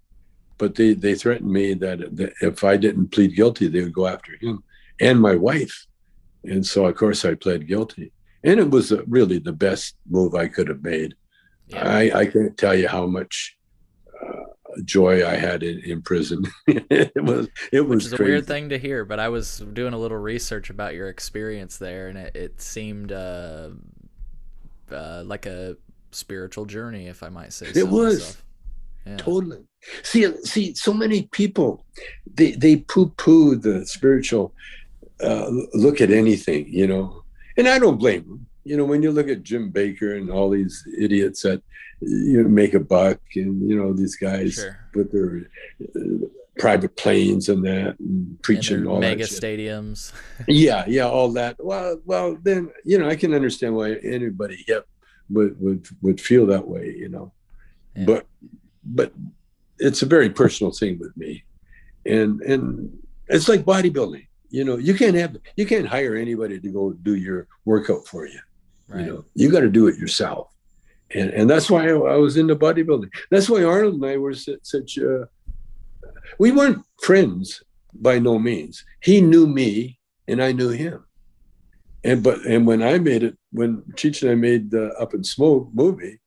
[0.58, 4.08] but they they threatened me that, that if I didn't plead guilty, they would go
[4.08, 4.64] after him
[5.00, 5.88] and my wife.
[6.44, 8.12] And so of course I pled guilty.
[8.44, 11.14] And it was really the best move I could have made.
[11.68, 11.88] Yeah.
[11.88, 13.58] I, I can't tell you how much
[14.84, 16.46] joy I had in, in prison.
[16.68, 19.94] it was it was Which is a weird thing to hear, but I was doing
[19.94, 23.70] a little research about your experience there, and it, it seemed uh,
[24.92, 25.78] uh, like a
[26.12, 27.72] spiritual journey, if I might say.
[27.72, 27.80] So.
[27.80, 28.38] It was
[29.06, 29.18] yeah.
[29.18, 29.64] totally.
[30.04, 31.86] See, see, so many people
[32.34, 34.54] they they poo poo the spiritual
[35.24, 37.24] uh, look at anything, you know,
[37.58, 38.46] and I don't blame them.
[38.64, 41.64] You know, when you look at Jim Bakker and all these idiots that
[42.02, 44.78] you know, make a buck, and you know these guys sure.
[44.94, 45.50] with their
[45.96, 46.28] uh,
[46.60, 50.12] private planes and that, and preaching and all mega that stadiums.
[50.48, 51.64] yeah, yeah, all that.
[51.64, 54.88] Well, well, then you know I can understand why anybody hip
[55.30, 57.32] would would would feel that way, you know.
[57.96, 58.06] Yeah.
[58.06, 58.28] But
[58.84, 59.14] but
[59.78, 61.44] it's a very personal thing with me,
[62.06, 64.28] and and it's like bodybuilding.
[64.52, 68.28] You know, you can't have you can't hire anybody to go do your workout for
[68.28, 68.40] you.
[68.88, 69.06] Right.
[69.06, 70.50] You know, you got to do it yourself,
[71.16, 73.10] and and that's why I, I, was into bodybuilding.
[73.30, 74.60] That's why Arnold and I were such.
[74.64, 75.26] such uh,
[76.38, 78.84] we weren't friends by no means.
[79.02, 81.06] He knew me, and I knew him.
[82.04, 85.24] And but and when I made it, when Cheech and I made the Up in
[85.24, 86.20] Smoke movie,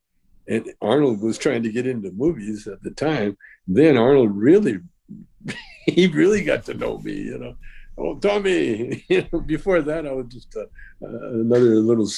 [0.49, 4.81] and Arnold was trying to get into movies at the time, then Arnold really,
[5.87, 7.57] he really got to know me, you know.
[7.97, 9.05] Oh, Tommy!
[9.09, 10.62] You know, before that, I was just uh,
[11.05, 12.09] uh, another little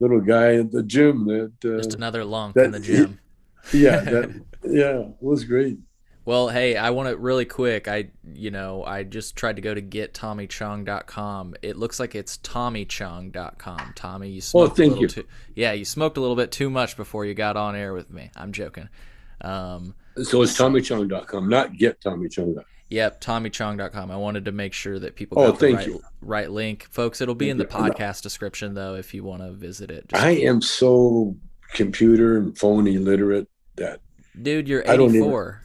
[0.00, 1.26] little guy at the gym.
[1.26, 3.20] That uh, just another lunk that, in the gym.
[3.72, 5.78] yeah, that, yeah, was great.
[6.24, 7.88] Well, hey, I want it really quick.
[7.88, 11.54] I, you know, I just tried to go to gettommychong.com.
[11.62, 13.92] It looks like it's tommychong.com.
[13.96, 15.08] Tommy, you smoked oh, thank a little you.
[15.08, 15.24] too.
[15.54, 18.30] Yeah, you smoked a little bit too much before you got on air with me.
[18.36, 18.90] I'm joking.
[19.40, 22.64] Um, so it's tommychong.com, not gettommychong.com.
[22.90, 24.10] Yep, tommychong.com.
[24.10, 26.02] I wanted to make sure that people oh, got oh, the right, you.
[26.20, 26.88] right link.
[26.90, 30.08] Folks, it'll be thank in the podcast description though if you want to visit it.
[30.08, 31.36] Just I am so
[31.72, 34.00] computer and phone illiterate that
[34.42, 35.62] Dude, you're 84.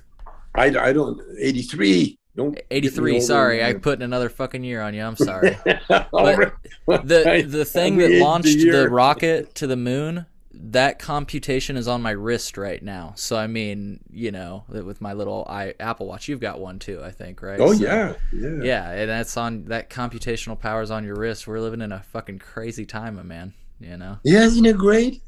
[0.53, 5.15] I, I don't 83 don't 83 sorry i put another fucking year on you i'm
[5.17, 5.57] sorry
[5.89, 6.53] but
[6.85, 10.25] the the thing that launched the rocket to the moon
[10.57, 13.13] that computation is on my wrist right now.
[13.15, 17.01] So i mean you know with my little i apple watch you've got one too
[17.03, 17.59] i think right?
[17.59, 18.63] Oh so, yeah yeah.
[18.63, 21.47] yeah and that's on that computational power is on your wrist.
[21.47, 24.17] We're living in a fucking crazy time man you know?
[24.23, 25.21] Yeah isn't it great?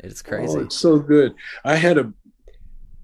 [0.00, 0.54] It's crazy.
[0.56, 1.34] Oh, it's so good.
[1.64, 2.12] I had a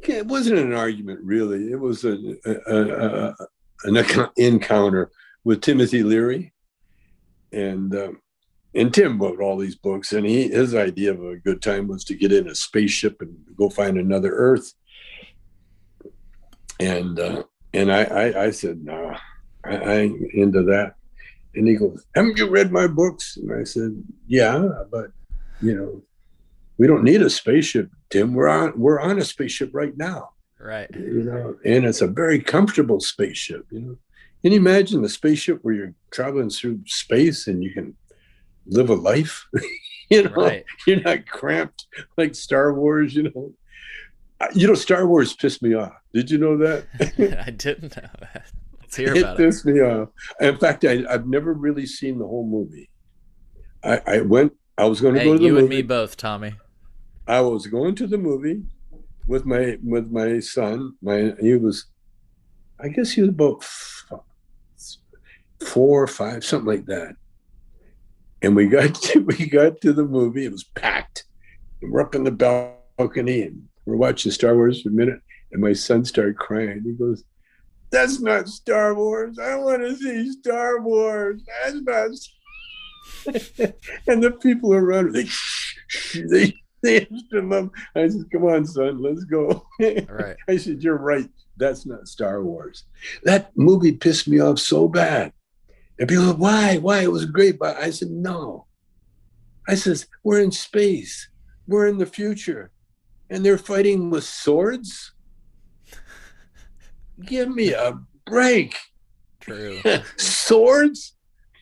[0.00, 1.70] it wasn't an argument really.
[1.70, 3.34] It was a, a, a,
[3.84, 5.10] an encounter
[5.44, 6.52] with Timothy Leary,
[7.52, 8.20] and um,
[8.74, 12.04] and Tim wrote all these books, and he his idea of a good time was
[12.04, 14.72] to get in a spaceship and go find another Earth.
[16.80, 19.14] And uh, and I, I, I said no,
[19.64, 20.94] I, I ain't into that.
[21.54, 25.10] And he goes, "Haven't you read my books?" And I said, "Yeah, but
[25.60, 26.02] you know,
[26.76, 28.34] we don't need a spaceship, Tim.
[28.34, 30.30] We're on we're on a spaceship right now.
[30.60, 30.90] Right.
[30.94, 33.96] You know, and it's a very comfortable spaceship, you know.
[34.42, 37.96] Can you imagine a spaceship where you're traveling through space and you can
[38.68, 39.46] live a life?
[40.10, 40.64] you know, right.
[40.86, 43.52] you're not cramped like Star Wars, you know.
[44.54, 45.92] You know, Star Wars pissed me off.
[46.14, 46.86] Did you know that?
[47.46, 48.46] I didn't know that.
[48.80, 49.44] Let's hear it about it.
[49.44, 50.10] pissed me off.
[50.40, 52.88] In fact, I, have never really seen the whole movie.
[53.82, 54.52] I, I went.
[54.76, 55.46] I was going to hey, go to the movie.
[55.46, 55.64] you movie.
[55.64, 56.54] and me both, Tommy.
[57.26, 58.62] I was going to the movie
[59.26, 60.94] with my with my son.
[61.02, 61.86] My he was,
[62.80, 63.64] I guess he was about
[65.60, 67.16] four or five, something like that.
[68.42, 70.44] And we got to, we got to the movie.
[70.44, 71.24] It was packed.
[71.82, 75.20] And we're up in the balcony and we're watching Star Wars for a minute.
[75.52, 76.82] And my son started crying.
[76.84, 77.24] He goes,
[77.90, 79.38] "That's not Star Wars.
[79.38, 81.40] I want to see Star Wars.
[81.64, 82.10] That's not."
[84.06, 85.26] and the people around they
[86.30, 87.70] they they love.
[87.96, 90.36] I said, "Come on, son, let's go." Right.
[90.48, 91.30] I said, "You're right.
[91.56, 92.84] That's not Star Wars."
[93.22, 95.32] That movie pissed me off so bad.
[95.98, 96.76] And people, said, why?
[96.78, 97.02] Why?
[97.02, 98.66] It was great, but I said, "No."
[99.66, 101.28] I says, "We're in space.
[101.66, 102.70] We're in the future,
[103.30, 105.12] and they're fighting with swords."
[107.24, 108.76] Give me a break.
[109.40, 109.80] True.
[110.16, 111.14] swords.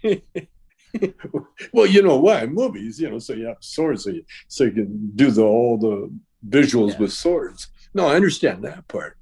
[1.72, 4.70] well, you know why movies, you know, so you have swords, so you, so you
[4.70, 6.10] can do the all the
[6.48, 6.98] visuals yeah.
[6.98, 7.68] with swords.
[7.94, 9.16] No, I understand that part,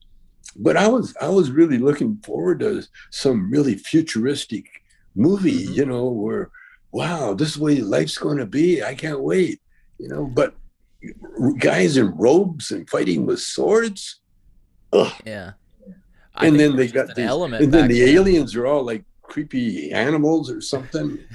[0.56, 4.66] but I was I was really looking forward to some really futuristic
[5.14, 5.74] movie, mm-hmm.
[5.74, 6.50] you know, where
[6.92, 8.82] wow, this is the way life's going to be.
[8.82, 9.60] I can't wait,
[9.98, 10.26] you know.
[10.26, 10.54] But
[11.58, 14.20] guys in robes and fighting with swords,
[14.92, 15.12] ugh.
[15.24, 15.52] yeah.
[16.36, 18.16] I and then they got the element, and then the then.
[18.16, 21.18] aliens are all like creepy animals or something.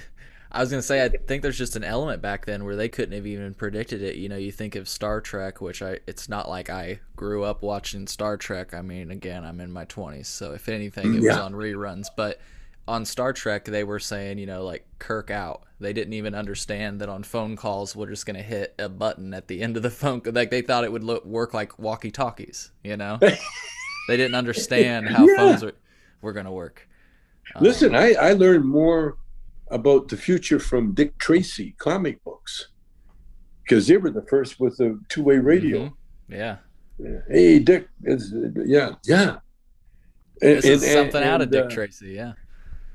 [0.52, 3.14] I was gonna say I think there's just an element back then where they couldn't
[3.14, 4.16] have even predicted it.
[4.16, 7.62] You know, you think of Star Trek, which I it's not like I grew up
[7.62, 8.74] watching Star Trek.
[8.74, 11.30] I mean, again, I'm in my 20s, so if anything, it yeah.
[11.30, 12.08] was on reruns.
[12.16, 12.42] But
[12.90, 15.64] on Star Trek, they were saying, you know, like Kirk out.
[15.80, 19.48] They didn't even understand that on phone calls we're just gonna hit a button at
[19.48, 20.22] the end of the phone.
[20.26, 22.72] Like they thought it would look, work like walkie talkies.
[22.84, 25.38] You know, they didn't understand how yeah.
[25.38, 25.76] phones were,
[26.22, 26.90] were gonna work.
[27.62, 29.18] Listen, um, I I learned more
[29.70, 32.70] about the future from Dick Tracy comic books
[33.64, 35.86] because they were the first with the two way radio.
[35.86, 36.34] Mm-hmm.
[36.34, 36.58] Yeah.
[37.30, 37.88] Hey, Dick.
[38.04, 38.34] Is,
[38.66, 38.96] yeah.
[39.06, 39.38] Yeah.
[40.42, 42.10] And, this is and, something and, out of Dick uh, Tracy.
[42.10, 42.34] Yeah.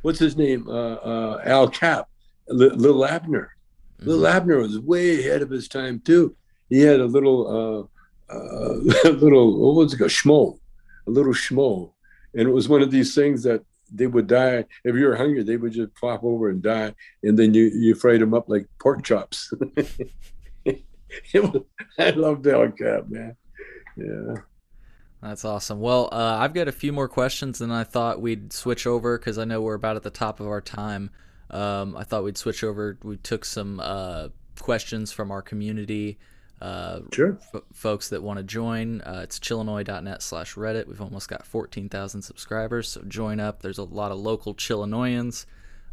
[0.05, 0.69] What's his name?
[0.69, 2.11] Uh, uh, Al Capp,
[2.51, 3.57] L- Little Abner.
[3.97, 4.11] Mm-hmm.
[4.11, 6.37] Little Abner was way ahead of his time too.
[6.69, 7.89] he had a little
[8.29, 8.75] uh, uh,
[9.07, 10.59] a little what was it a shmoo,
[11.07, 11.91] a little shmoo,
[12.35, 15.43] and it was one of these things that they would die if you were hungry.
[15.43, 18.67] They would just flop over and die, and then you you fried them up like
[18.79, 19.55] pork chops.
[21.99, 23.37] I love Al Capp, man.
[23.97, 24.35] Yeah.
[25.25, 25.81] That's awesome.
[25.81, 29.39] Well, uh, I've got a few more questions, and I thought we'd switch over because
[29.39, 31.09] I know we're about at the top of our time.
[31.49, 32.99] Um, I thought we'd switch over.
[33.03, 34.29] We took some uh,
[34.61, 36.19] questions from our community.
[36.61, 37.39] Uh, sure.
[37.55, 40.87] F- folks that want to join, uh, it's chillinois.net slash Reddit.
[40.87, 43.63] We've almost got 14,000 subscribers, so join up.
[43.63, 45.47] There's a lot of local Chillinoisans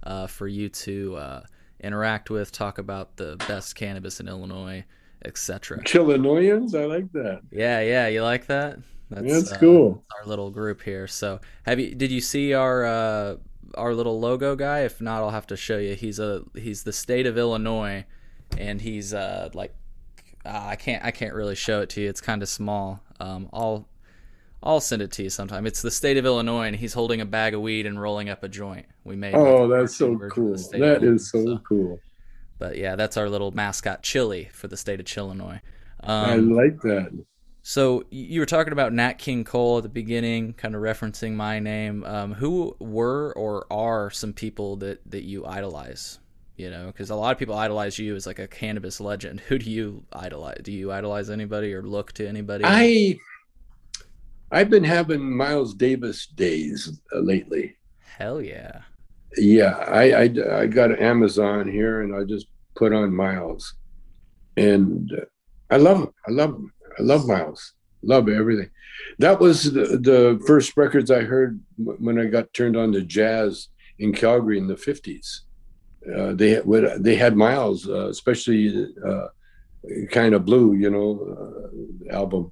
[0.03, 1.43] uh, for you to uh,
[1.79, 4.83] interact with, talk about the best cannabis in Illinois,
[5.23, 5.81] etc.
[5.85, 7.43] Chillinoisans, I like that.
[7.49, 8.79] Yeah, yeah, you like that?
[9.11, 10.03] That's, That's cool.
[10.09, 11.05] Uh, our little group here.
[11.05, 11.93] So, have you?
[11.93, 13.35] Did you see our uh,
[13.75, 14.79] our little logo guy?
[14.81, 15.95] If not, I'll have to show you.
[15.95, 18.05] He's a he's the state of Illinois,
[18.57, 19.75] and he's uh like
[20.45, 22.07] uh, I can't I can't really show it to you.
[22.07, 23.03] It's kind of small.
[23.19, 23.89] Um, I'll
[24.63, 25.65] I'll send it to you sometime.
[25.65, 28.43] It's the state of Illinois, and he's holding a bag of weed and rolling up
[28.43, 28.85] a joint.
[29.03, 29.35] We made.
[29.35, 30.55] Oh, that's so cool.
[30.71, 31.99] That is so, so, cool.
[32.59, 35.59] But yeah, that's our little mascot, Chili, for the state of Illinois.
[36.03, 37.11] Um, I like that.
[37.63, 41.59] So you were talking about Nat King Cole at the beginning, kind of referencing my
[41.59, 42.03] name.
[42.05, 46.19] Um, who were or are some people that that you idolize?
[46.57, 49.39] You know, because a lot of people idolize you as like a cannabis legend.
[49.47, 50.59] Who do you idolize?
[50.63, 52.63] Do you idolize anybody or look to anybody?
[52.67, 53.17] I
[54.51, 57.77] I've been having Miles Davis days uh, lately.
[58.17, 58.81] Hell yeah.
[59.37, 63.75] Yeah, I, I I got Amazon here, and I just put on Miles,
[64.57, 65.25] and uh,
[65.69, 66.13] I love him.
[66.27, 66.73] I love him.
[67.01, 67.73] I love Miles.
[68.03, 68.69] Love everything.
[69.17, 73.69] That was the, the first records I heard when I got turned on to jazz
[73.97, 75.43] in Calgary in the fifties.
[76.15, 76.63] Uh, they had
[77.03, 79.27] they had Miles, uh, especially uh,
[80.11, 82.51] kind of blue, you know, uh, album.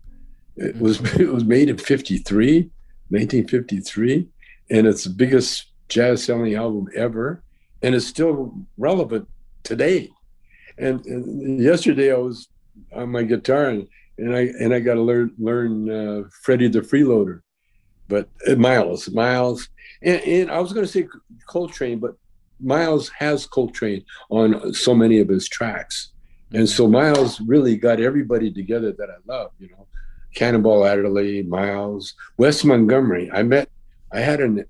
[0.56, 2.62] It was it was made in 53,
[3.10, 4.28] 1953,
[4.72, 7.44] and it's the biggest jazz selling album ever,
[7.84, 9.28] and it's still relevant
[9.64, 10.10] today.
[10.78, 12.48] And, and yesterday I was
[12.96, 13.88] on my guitar and
[14.20, 17.42] and I and I got to learn learn uh, Freddie the Freeloader,
[18.08, 19.70] but uh, Miles, Miles,
[20.02, 21.08] and, and I was going to say
[21.48, 22.16] Coltrane, but
[22.60, 26.12] Miles has Coltrane on so many of his tracks,
[26.52, 29.52] and so Miles really got everybody together that I love.
[29.60, 29.88] You know,
[30.36, 33.32] Cannonball Adderley, Miles, Wes Montgomery.
[33.32, 33.70] I met,
[34.12, 34.66] I had an,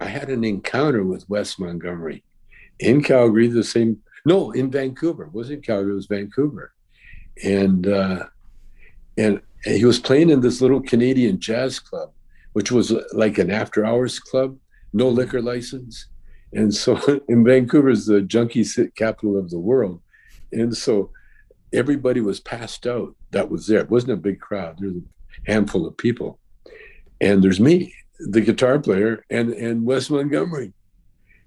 [0.00, 2.24] I had an encounter with Wes Montgomery
[2.80, 3.48] in Calgary.
[3.48, 5.24] The same, no, in Vancouver.
[5.24, 5.92] It wasn't Calgary.
[5.92, 6.72] It was Vancouver,
[7.44, 7.86] and.
[7.86, 8.26] uh
[9.18, 12.12] and he was playing in this little Canadian jazz club,
[12.52, 14.56] which was like an after hours club,
[14.92, 15.16] no mm-hmm.
[15.16, 16.06] liquor license.
[16.52, 18.64] And so in Vancouver is the junkie
[18.96, 20.00] capital of the world.
[20.52, 21.10] And so
[21.72, 23.80] everybody was passed out that was there.
[23.80, 24.78] It wasn't a big crowd.
[24.78, 26.38] There's a handful of people.
[27.20, 30.72] And there's me, the guitar player, and and Wes Montgomery.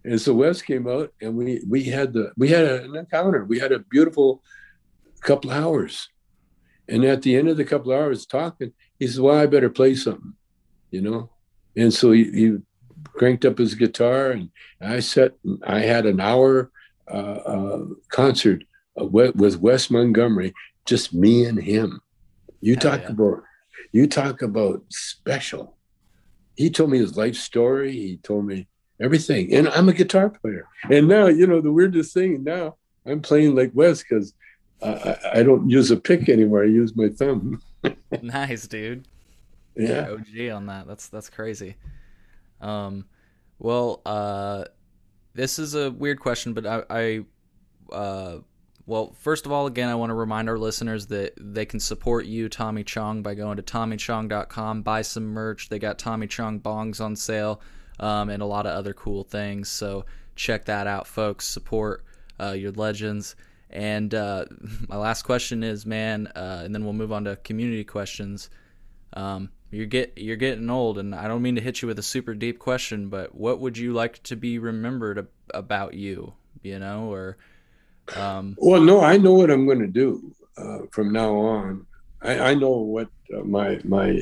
[0.03, 3.45] And so Wes came out and we we had the we had an encounter.
[3.45, 4.43] We had a beautiful
[5.21, 6.09] couple hours.
[6.87, 9.69] And at the end of the couple of hours talking, he says, Well, I better
[9.69, 10.33] play something,
[10.89, 11.29] you know?
[11.75, 12.57] And so he, he
[13.13, 14.49] cranked up his guitar and
[14.81, 15.33] I sat,
[15.65, 16.71] I had an hour
[17.09, 18.63] uh, uh, concert
[18.95, 20.53] with Wes Montgomery,
[20.85, 22.01] just me and him.
[22.59, 23.11] You talk yeah.
[23.11, 23.43] about,
[23.91, 25.77] you talk about special.
[26.55, 27.93] He told me his life story.
[27.93, 28.67] He told me
[29.01, 29.53] everything.
[29.53, 30.67] And I'm a guitar player.
[30.89, 32.75] And now, you know, the weirdest thing now
[33.05, 34.33] I'm playing like Wes because
[34.81, 36.63] I, I don't use a pick anymore.
[36.63, 37.61] I use my thumb.
[38.21, 39.07] nice, dude.
[39.75, 40.09] Yeah.
[40.11, 40.87] OG on that.
[40.87, 41.75] That's that's crazy.
[42.59, 43.05] Um,
[43.59, 44.65] well, uh,
[45.33, 48.39] this is a weird question, but I, I uh,
[48.85, 52.25] well, first of all, again, I want to remind our listeners that they can support
[52.25, 55.69] you, Tommy Chong, by going to TommyChong.com, buy some merch.
[55.69, 57.61] They got Tommy Chong bongs on sale,
[57.99, 59.69] um, and a lot of other cool things.
[59.69, 60.05] So
[60.35, 61.45] check that out, folks.
[61.45, 62.03] Support
[62.39, 63.35] uh, your legends.
[63.71, 64.45] And uh,
[64.89, 68.49] my last question is, man, uh, and then we'll move on to community questions.
[69.13, 72.03] Um, you're get you're getting old, and I don't mean to hit you with a
[72.03, 76.33] super deep question, but what would you like to be remembered about you?
[76.61, 77.37] You know, or
[78.15, 81.85] um, well, no, I know what I'm going to do uh, from now on.
[82.21, 84.21] I, I know what uh, my my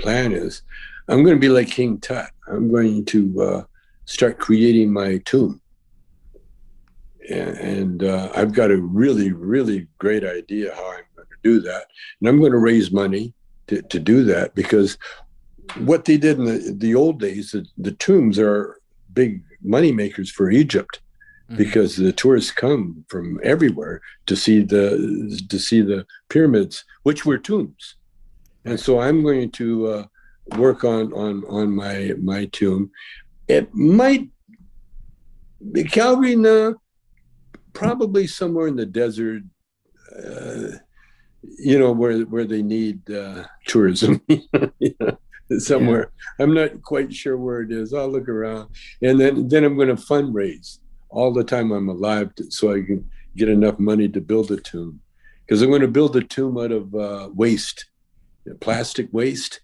[0.00, 0.62] plan is.
[1.08, 2.30] I'm going to be like King Tut.
[2.48, 3.64] I'm going to uh,
[4.06, 5.60] start creating my tomb
[7.30, 11.86] and, uh, I've got a really, really great idea how I'm going to do that.
[12.20, 13.34] And I'm going to raise money
[13.68, 14.98] to, to do that because
[15.78, 18.78] what they did in the, the old days, the, the tombs are
[19.12, 21.00] big money makers for Egypt.
[21.46, 21.56] mm-hmm.
[21.56, 27.38] because the tourists come from everywhere to see the to see the pyramids, which were
[27.38, 27.94] tombs.
[28.64, 30.04] And so I'm going to uh,
[30.56, 32.90] work on on on my my tomb.
[33.48, 34.28] It might
[35.72, 36.74] be Calgary, no,
[37.76, 39.42] probably somewhere in the desert.
[40.16, 40.78] Uh,
[41.58, 44.20] you know where where they need uh, tourism.
[44.28, 45.18] you know,
[45.58, 46.10] somewhere.
[46.38, 46.44] Yeah.
[46.44, 47.92] I'm not quite sure where it is.
[47.92, 48.70] I'll look around,
[49.02, 52.82] and then then I'm going to fundraise all the time I'm alive, to, so I
[52.82, 55.00] can get enough money to build a tomb.
[55.44, 57.86] Because I'm going to build a tomb out of uh, waste,
[58.60, 59.60] plastic waste,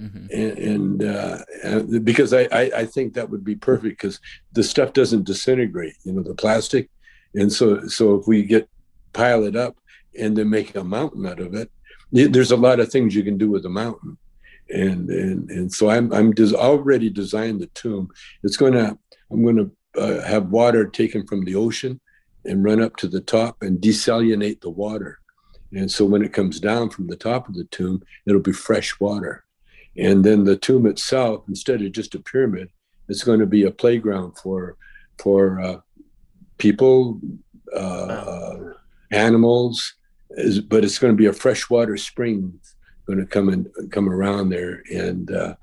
[0.00, 0.26] mm-hmm.
[0.32, 4.20] and, and uh, because I, I, I think that would be perfect because
[4.52, 6.88] the stuff doesn't disintegrate, you know, the plastic,
[7.34, 8.68] and so so if we get
[9.12, 9.76] pile it up
[10.18, 11.70] and then make a mountain out of it,
[12.12, 14.18] there's a lot of things you can do with a mountain
[14.70, 18.10] and and and so I'm I'm des- already designed the tomb.
[18.42, 18.96] It's going to
[19.30, 19.70] I'm going to
[20.00, 22.00] uh, have water taken from the ocean
[22.44, 25.18] and run up to the top and desalinate the water.
[25.72, 28.98] And so when it comes down from the top of the tomb, it'll be fresh
[28.98, 29.44] water.
[29.96, 32.70] And then the tomb itself, instead of just a pyramid,
[33.08, 34.76] it's going to be a playground for
[35.18, 35.80] for uh,
[36.60, 37.20] people,
[37.74, 38.72] uh, wow.
[39.10, 39.94] animals,
[40.68, 42.60] but it's going to be a freshwater spring
[43.10, 44.82] going to come and come around there.
[44.90, 45.54] And uh,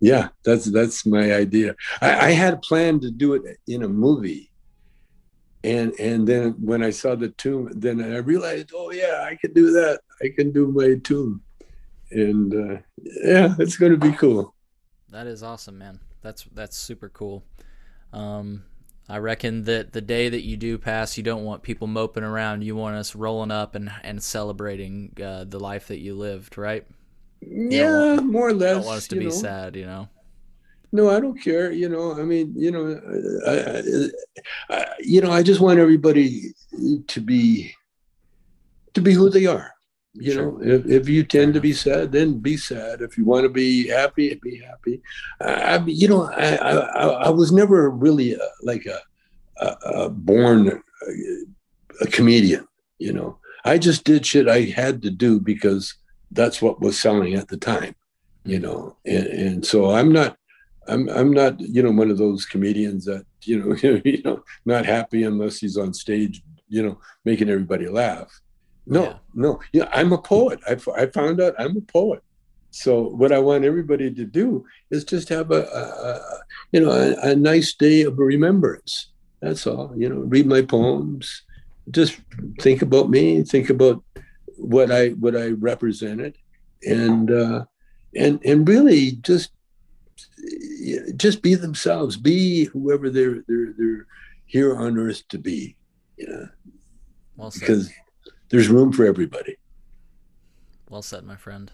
[0.00, 1.74] yeah, that's that's my idea.
[2.00, 4.50] I, I had planned to do it in a movie,
[5.62, 9.52] and and then when I saw the tomb, then I realized, oh yeah, I can
[9.52, 10.00] do that.
[10.22, 11.42] I can do my tomb,
[12.10, 12.80] and uh,
[13.24, 14.54] yeah, it's going to be cool.
[15.10, 16.00] That is awesome, man.
[16.22, 17.44] That's that's super cool.
[18.12, 18.64] Um,
[19.08, 22.62] I reckon that the day that you do pass, you don't want people moping around.
[22.62, 26.84] You want us rolling up and and celebrating uh, the life that you lived, right?
[27.40, 28.76] Yeah, want, more or less.
[28.76, 29.30] Don't want us to be know.
[29.30, 30.08] sad, you know.
[30.90, 31.70] No, I don't care.
[31.70, 33.00] You know, I mean, you know,
[33.46, 36.54] I, I, you know, I just want everybody
[37.06, 37.72] to be
[38.94, 39.75] to be who they are.
[40.18, 40.52] You sure.
[40.52, 43.00] know, if, if you tend to be sad, then be sad.
[43.02, 45.02] If you want to be happy, be happy.
[45.40, 49.00] I, you know, I, I, I was never really a, like a,
[49.64, 52.66] a, a born a, a comedian.
[52.98, 55.94] You know, I just did shit I had to do because
[56.30, 57.94] that's what was selling at the time.
[58.44, 60.36] You know, and, and so I'm not
[60.88, 64.86] I'm I'm not you know one of those comedians that you know you know not
[64.86, 68.30] happy unless he's on stage you know making everybody laugh.
[68.86, 69.16] No, yeah.
[69.34, 69.60] no.
[69.72, 70.60] Yeah, I'm a poet.
[70.66, 72.22] I, I found out I'm a poet.
[72.70, 76.20] So what I want everybody to do is just have a, a, a
[76.72, 79.08] you know a, a, nice day of remembrance.
[79.40, 79.94] That's all.
[79.96, 81.42] You know, read my poems.
[81.90, 82.20] Just
[82.60, 83.42] think about me.
[83.44, 84.04] Think about
[84.58, 86.36] what I what I represented,
[86.86, 87.64] and uh,
[88.14, 89.52] and and really just
[91.16, 92.18] just be themselves.
[92.18, 94.06] Be whoever they're they're they're
[94.44, 95.76] here on earth to be.
[96.18, 96.48] You know,
[97.36, 97.90] well because
[98.48, 99.56] there's room for everybody.
[100.88, 101.72] Well said, my friend.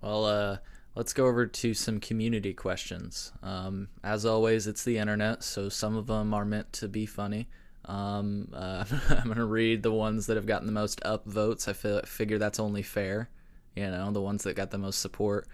[0.00, 0.56] Well, uh,
[0.94, 3.32] let's go over to some community questions.
[3.42, 7.48] Um, as always, it's the internet, so some of them are meant to be funny.
[7.84, 11.68] Um, uh, I'm going to read the ones that have gotten the most up votes.
[11.68, 13.30] I feel, figure that's only fair,
[13.76, 15.46] you know, the ones that got the most support.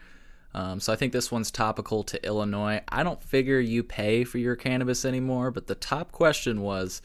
[0.55, 2.81] Um, so I think this one's topical to Illinois.
[2.89, 7.03] I don't figure you pay for your cannabis anymore, but the top question was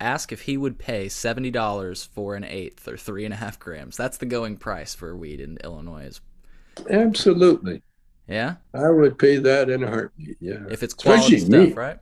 [0.00, 3.58] ask if he would pay seventy dollars for an eighth or three and a half
[3.58, 3.96] grams.
[3.96, 6.20] That's the going price for weed in Illinois.
[6.90, 7.82] Absolutely.
[8.28, 8.56] Yeah.
[8.72, 10.36] I would pay that in a heartbeat.
[10.40, 10.64] Yeah.
[10.70, 11.72] If it's quality especially stuff, me.
[11.74, 11.98] right?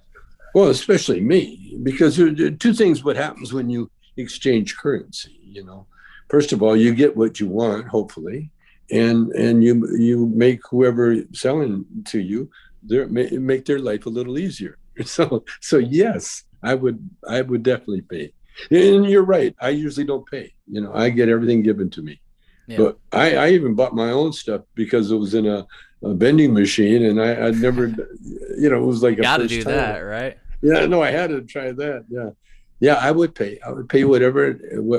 [0.54, 3.02] Well, especially me, because there are two things.
[3.02, 5.38] What happens when you exchange currency?
[5.42, 5.86] You know,
[6.28, 8.50] first of all, you get what you want, hopefully,
[8.90, 12.50] and and you you make whoever selling to you
[12.82, 14.78] their make their life a little easier.
[15.06, 18.32] So so yes, I would I would definitely pay.
[18.70, 19.54] And you're right.
[19.60, 20.52] I usually don't pay.
[20.70, 22.20] You know, I get everything given to me.
[22.66, 22.76] Yeah.
[22.78, 25.66] But I, I even bought my own stuff because it was in a,
[26.02, 27.86] a vending machine, and I, I never,
[28.58, 29.72] you know, it was like you a got to do time.
[29.72, 30.38] that, right?
[30.62, 32.04] Yeah, no, I had to try that.
[32.08, 32.30] Yeah,
[32.78, 33.58] yeah, I would pay.
[33.66, 34.52] I would pay whatever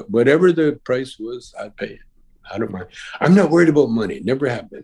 [0.09, 1.53] whatever the price was.
[1.59, 1.99] I'd pay it.
[2.51, 2.87] I don't mind.
[3.21, 4.19] I'm not worried about money.
[4.21, 4.83] Never have been.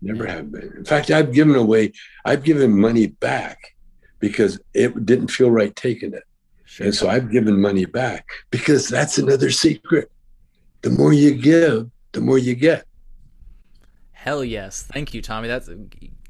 [0.00, 0.34] Never yeah.
[0.34, 0.72] have been.
[0.76, 1.92] In fact, I've given away.
[2.24, 3.74] I've given money back
[4.22, 6.22] because it didn't feel right taking it.
[6.64, 6.86] Sure.
[6.86, 10.10] And so I've given money back because that's another secret.
[10.82, 12.86] The more you give, the more you get.
[14.12, 14.84] Hell yes.
[14.84, 15.48] Thank you, Tommy.
[15.48, 15.68] That's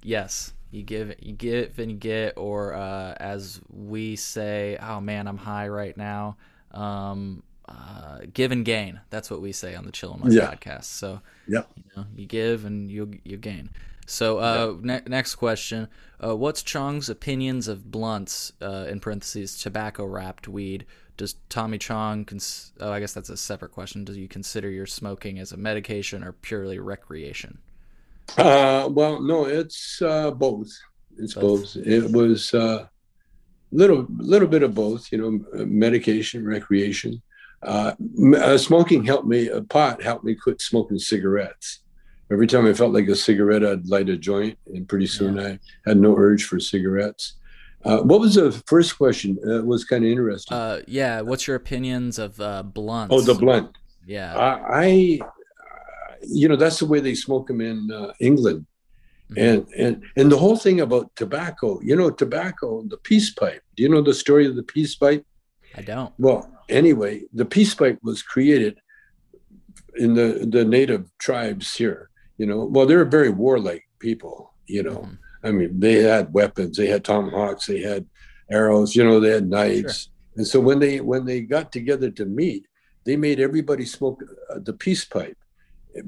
[0.02, 0.54] yes.
[0.70, 5.36] You give, you give, and you get, or uh, as we say, oh man, I'm
[5.36, 6.38] high right now.
[6.70, 9.00] Um, uh, give and gain.
[9.10, 10.50] That's what we say on the Chill My yeah.
[10.50, 10.84] podcast.
[10.84, 13.68] So, yeah, you, know, you give and you you gain.
[14.06, 15.88] So, uh, ne- next question:
[16.22, 18.52] uh, What's Chong's opinions of blunts?
[18.60, 20.86] Uh, in parentheses, tobacco wrapped weed.
[21.16, 22.24] Does Tommy Chong?
[22.24, 24.04] Cons- oh, I guess that's a separate question.
[24.04, 27.58] Do you consider your smoking as a medication or purely recreation?
[28.36, 30.70] Uh, well, no, it's uh, both.
[31.18, 31.74] It's both.
[31.74, 31.86] both.
[31.86, 32.86] It was uh,
[33.70, 35.12] little little bit of both.
[35.12, 37.22] You know, medication, recreation.
[37.62, 37.92] Uh,
[38.36, 39.48] uh, smoking helped me.
[39.48, 41.80] A pot helped me quit smoking cigarettes.
[42.32, 45.48] Every time I felt like a cigarette, I'd light a joint, and pretty soon yeah.
[45.48, 47.34] I had no urge for cigarettes.
[47.84, 49.38] Uh, what was the first question?
[49.46, 50.56] Uh, it was kind of interesting.
[50.56, 53.12] Uh, yeah, what's your opinions of uh, blunts?
[53.14, 53.76] Oh, the blunt.
[54.06, 55.20] Yeah, I,
[56.22, 58.64] you know, that's the way they smoke them in uh, England,
[59.30, 59.38] mm-hmm.
[59.38, 61.80] and and and the whole thing about tobacco.
[61.82, 63.62] You know, tobacco, the peace pipe.
[63.76, 65.26] Do you know the story of the peace pipe?
[65.74, 66.14] I don't.
[66.18, 68.78] Well, anyway, the peace pipe was created
[69.96, 72.08] in the the native tribes here.
[72.42, 74.54] You know, well, they're very warlike people.
[74.66, 75.00] You know.
[75.00, 78.06] Mm-hmm I mean, they had weapons, they had tomahawks, they had
[78.50, 80.04] arrows, you know, they had knives.
[80.04, 80.12] Sure.
[80.36, 82.66] And so when they when they got together to meet,
[83.04, 85.36] they made everybody smoke uh, the peace pipe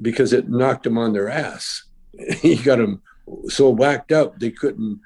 [0.01, 1.83] because it knocked them on their ass.
[2.41, 3.01] he got them
[3.47, 4.99] so whacked up they couldn't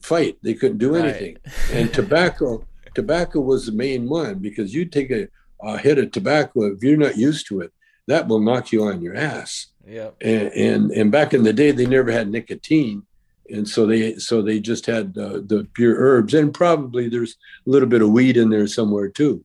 [0.00, 1.36] fight, they couldn't do anything.
[1.44, 1.70] Right.
[1.72, 5.28] and tobacco, tobacco was the main one because you take a,
[5.62, 7.72] a hit of tobacco if you're not used to it,
[8.06, 9.66] that will knock you on your ass.
[9.86, 10.10] Yeah.
[10.20, 13.04] And, and and back in the day, they never had nicotine.
[13.50, 16.34] And so they so they just had uh, the pure herbs.
[16.34, 19.44] And probably there's a little bit of weed in there somewhere too.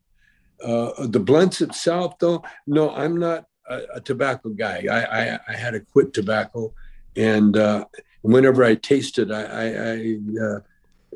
[0.64, 4.84] Uh, the blunts itself though no i'm not a, a tobacco guy.
[4.92, 6.74] I, I, I had to quit tobacco.
[7.16, 7.86] And uh,
[8.24, 10.60] whenever i taste it i i I, uh,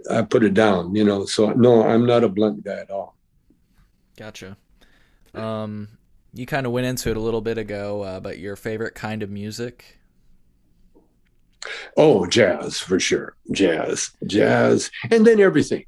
[0.09, 1.25] I put it down you know.
[1.25, 3.17] So no i'm not a blunt guy at all.
[4.15, 4.55] Gotcha.
[5.33, 5.89] Um
[6.33, 9.23] you kind of went into it a little bit ago uh, but your favorite kind
[9.23, 9.99] of music
[11.95, 13.35] Oh, jazz for sure.
[13.51, 15.85] Jazz, jazz, and then everything.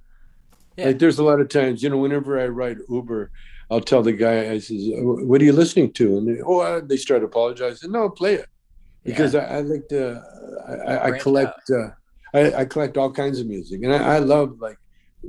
[0.78, 0.88] Yeah.
[0.88, 3.32] Like there's a lot of times, you know, whenever I ride Uber,
[3.72, 6.98] I'll tell the guy, I says, "What are you listening to?" And they, oh, they
[6.98, 7.92] start apologizing.
[7.92, 8.48] No, play it
[9.04, 9.42] because yeah.
[9.42, 10.24] I, I, like to.
[10.88, 11.72] I, I collect.
[11.72, 11.90] Uh,
[12.34, 14.78] I, I, collect all kinds of music, and I, love like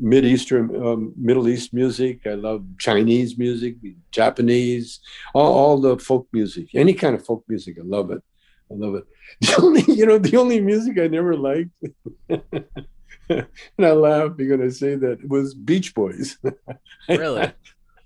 [0.01, 2.27] Mid Eastern, um, Middle East music.
[2.27, 3.77] I love Chinese music,
[4.11, 5.01] Japanese,
[5.35, 7.77] all, all the folk music, any kind of folk music.
[7.79, 8.23] I love it.
[8.71, 9.05] I love it.
[9.41, 11.71] The only, you know, the only music I never liked,
[12.29, 13.47] and
[13.81, 16.39] I laugh because I say that was Beach Boys.
[17.09, 17.43] Really?
[17.43, 17.53] I,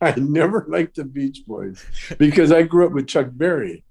[0.00, 1.84] I never liked the Beach Boys
[2.18, 3.84] because I grew up with Chuck Berry,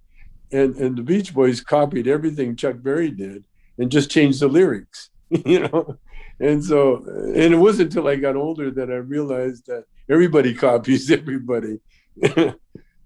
[0.51, 3.43] and and the Beach Boys copied everything Chuck Berry did
[3.77, 5.97] and just changed the lyrics, you know.
[6.39, 11.11] And so, and it wasn't until I got older that I realized that everybody copies
[11.19, 11.79] everybody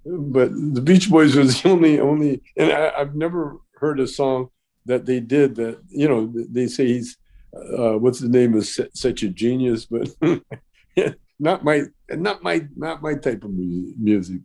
[0.05, 4.49] but the Beach Boys was the only only, and I, have never heard a song
[4.85, 7.17] that they did that you know they say he's
[7.55, 10.09] uh, what's the name of such a genius, but
[11.39, 14.41] not my not my not my type of music.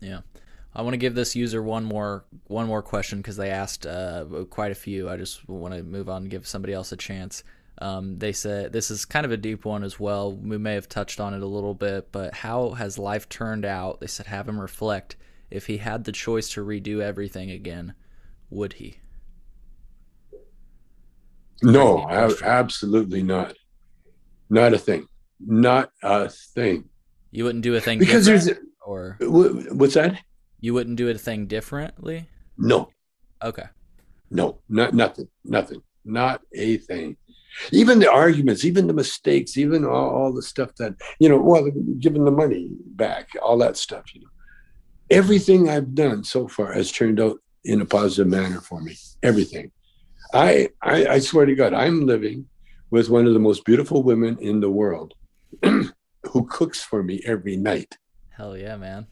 [0.00, 0.20] yeah.
[0.72, 4.24] I want to give this user one more one more question because they asked uh,
[4.50, 5.10] quite a few.
[5.10, 7.42] I just want to move on and give somebody else a chance.
[7.80, 10.32] Um, they said this is kind of a deep one as well.
[10.32, 14.00] We may have touched on it a little bit, but how has life turned out?
[14.00, 15.16] They said have him reflect.
[15.50, 17.94] If he had the choice to redo everything again,
[18.50, 18.98] would he?
[21.62, 23.56] No, absolutely not.
[24.50, 25.06] Not a thing.
[25.40, 26.88] Not a thing.
[27.30, 28.50] You wouldn't do a thing because there's
[28.84, 30.20] or what's that?
[30.60, 32.28] You wouldn't do a thing differently.
[32.58, 32.90] No.
[33.42, 33.64] Okay.
[34.30, 35.28] No, not nothing.
[35.44, 35.82] Nothing.
[36.04, 37.16] Not a thing
[37.72, 41.70] even the arguments, even the mistakes, even all, all, the stuff that, you know, well,
[41.98, 44.28] giving the money back, all that stuff, you know.
[45.10, 48.96] Everything I've done so far has turned out in a positive manner for me.
[49.22, 49.72] Everything.
[50.32, 52.46] I, I, I swear to God, I'm living
[52.90, 55.14] with one of the most beautiful women in the world
[55.64, 57.98] who cooks for me every night.
[58.36, 59.08] Hell yeah, man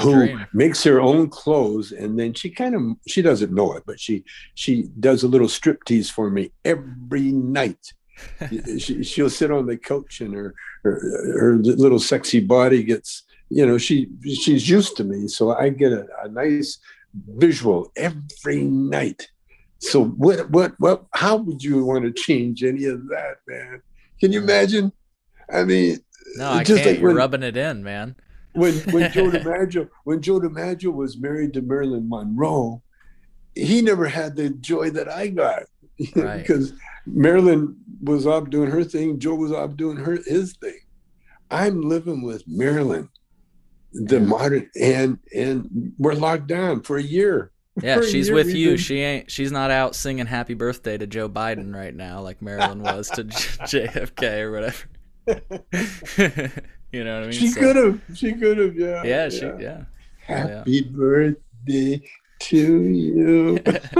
[0.00, 0.46] who dream.
[0.52, 4.24] makes her own clothes and then she kind of she doesn't know it but she
[4.54, 7.92] she does a little strip tease for me every night.
[8.78, 10.52] She, she'll sit on the couch and her,
[10.82, 15.68] her her little sexy body gets you know she she's used to me so i
[15.68, 16.78] get a, a nice
[17.14, 19.28] visual every night.
[19.78, 23.80] So what what what how would you want to change any of that man?
[24.20, 24.44] Can you mm.
[24.44, 24.92] imagine?
[25.52, 26.00] I mean
[26.36, 26.84] no i can't.
[26.84, 28.14] like you're when, rubbing it in man
[28.58, 32.82] when when Joe DiMaggio when Joe DiMaggio was married to Marilyn Monroe,
[33.54, 35.64] he never had the joy that I got
[36.16, 36.38] right.
[36.38, 36.72] because
[37.06, 40.78] Marilyn was off doing her thing, Joe was off doing her his thing.
[41.50, 43.08] I'm living with Marilyn,
[43.92, 44.26] the yeah.
[44.26, 47.52] modern, and and we're locked down for a year.
[47.82, 48.70] Yeah, she's with you.
[48.70, 48.78] Been...
[48.78, 49.30] She ain't.
[49.30, 53.24] She's not out singing "Happy Birthday" to Joe Biden right now, like Marilyn was to
[53.24, 54.86] JFK or whatever.
[56.92, 57.38] You know what I mean?
[57.38, 58.00] She so, could have.
[58.14, 58.76] She could have.
[58.76, 59.02] Yeah.
[59.04, 59.28] Yeah.
[59.28, 59.46] She.
[59.60, 59.84] Yeah.
[60.20, 60.90] Happy yeah.
[60.90, 62.02] birthday
[62.40, 63.58] to you.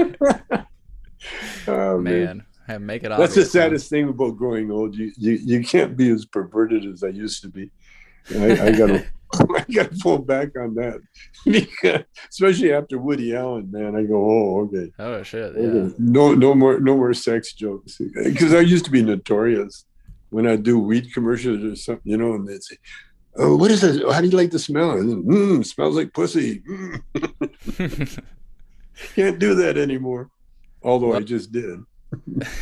[1.66, 2.44] oh, man.
[2.68, 2.86] man.
[2.86, 4.94] make it That's the saddest thing about growing old.
[4.94, 7.70] You, you you can't be as perverted as I used to be.
[8.34, 11.00] I, I gotta I gotta pull back on that.
[11.44, 13.96] because, especially after Woody Allen, man.
[13.96, 14.92] I go, oh, okay.
[14.98, 15.54] Oh shit.
[15.56, 15.88] Yeah.
[15.98, 17.98] No no more no more sex jokes.
[17.98, 19.84] Because I used to be notorious
[20.30, 22.76] when I do weed commercials or something, you know, and they'd say,
[23.36, 24.00] oh, what is this?
[24.12, 24.92] How do you like the smell?
[24.92, 26.60] And mm, smells like pussy.
[26.60, 28.22] Mm.
[29.14, 30.30] Can't do that anymore.
[30.82, 31.80] Although well, I just did.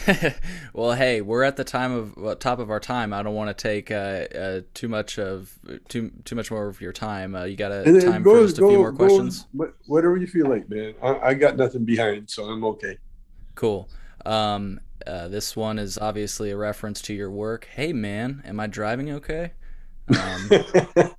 [0.72, 3.12] well, hey, we're at the time of well, top of our time.
[3.12, 5.56] I don't want to take uh, uh, too much of
[5.88, 7.34] too too much more of your time.
[7.34, 9.46] Uh, you got a time go, for just go, a few more go, questions.
[9.86, 10.94] Whatever you feel like, man.
[11.02, 12.98] I, I, got nothing behind, so I'm okay.
[13.54, 13.88] Cool.
[14.24, 17.68] Um, uh, this one is obviously a reference to your work.
[17.72, 19.52] Hey, man, am I driving okay?
[20.08, 20.50] Um,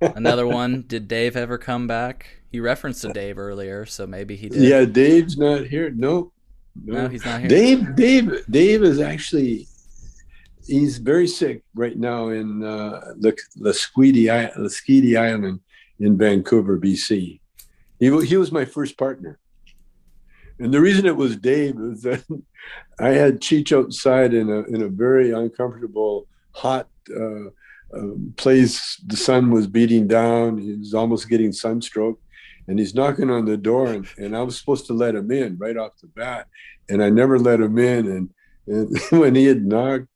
[0.00, 0.84] another one.
[0.86, 2.40] Did Dave ever come back?
[2.50, 4.62] He referenced to Dave earlier, so maybe he did.
[4.62, 5.90] Yeah, Dave's not here.
[5.90, 6.32] Nope.
[6.84, 7.48] No, no he's not here.
[7.48, 9.66] Dave, Dave, Dave is actually
[10.66, 13.36] he's very sick right now in uh, the
[13.72, 15.60] Squeedy Island
[15.98, 17.40] in Vancouver, BC.
[17.98, 19.38] He, he was my first partner.
[20.58, 22.24] And the reason it was Dave is that
[23.00, 27.50] I had Cheech outside in a in a very uncomfortable, hot uh,
[27.94, 30.58] um, place the sun was beating down.
[30.58, 32.20] He was almost getting sunstroke,
[32.66, 35.56] and he's knocking on the door, and, and I was supposed to let him in
[35.58, 36.48] right off the bat,
[36.88, 38.06] and I never let him in.
[38.06, 38.30] And,
[38.66, 40.08] and when he had knocked,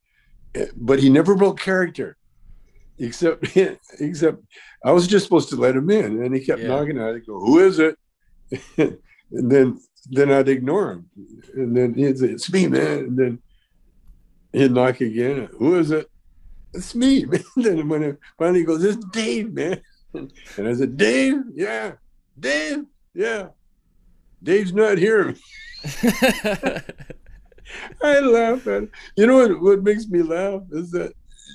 [0.54, 2.16] eh, but he never broke character,
[2.98, 3.56] except
[4.00, 4.42] except
[4.84, 6.68] I was just supposed to let him in, and he kept yeah.
[6.68, 7.00] knocking.
[7.00, 7.96] I'd go, "Who is it?"
[8.76, 8.98] and
[9.30, 9.80] then
[10.10, 11.10] then I'd ignore him,
[11.54, 13.38] and then he'd say, "It's me, man," and then
[14.52, 15.48] he'd knock again.
[15.58, 16.10] Who is it?
[16.74, 17.42] it's me, man.
[17.56, 19.80] then when it finally goes, it's Dave, man.
[20.14, 21.92] And I said, Dave, yeah,
[22.38, 22.84] Dave,
[23.14, 23.48] yeah.
[24.42, 25.34] Dave's not here.
[28.02, 28.90] I laugh at it.
[29.16, 31.12] You know what, what makes me laugh is that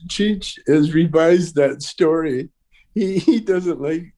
[0.07, 2.49] Cheech has revised that story.
[2.95, 4.13] He he doesn't like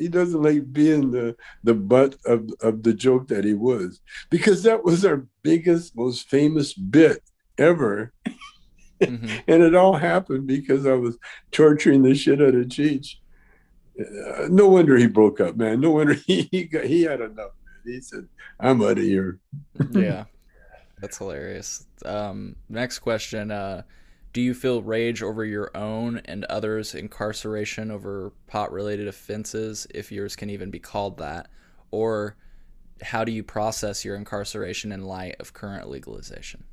[0.00, 4.00] he doesn't like being the the butt of, of the joke that he was.
[4.30, 7.22] Because that was our biggest, most famous bit
[7.58, 8.12] ever.
[9.00, 9.38] Mm-hmm.
[9.48, 11.16] and it all happened because I was
[11.52, 13.16] torturing the shit out of Cheech.
[13.98, 15.80] Uh, no wonder he broke up, man.
[15.80, 17.36] No wonder he he, got, he had enough.
[17.36, 17.94] Man.
[17.94, 18.26] He said,
[18.58, 19.38] "I'm out of here."
[19.90, 20.24] yeah,
[20.98, 21.86] that's hilarious.
[22.04, 23.82] Um, next question: uh,
[24.32, 30.36] Do you feel rage over your own and others' incarceration over pot-related offenses, if yours
[30.36, 31.48] can even be called that,
[31.90, 32.36] or
[33.02, 36.64] how do you process your incarceration in light of current legalization?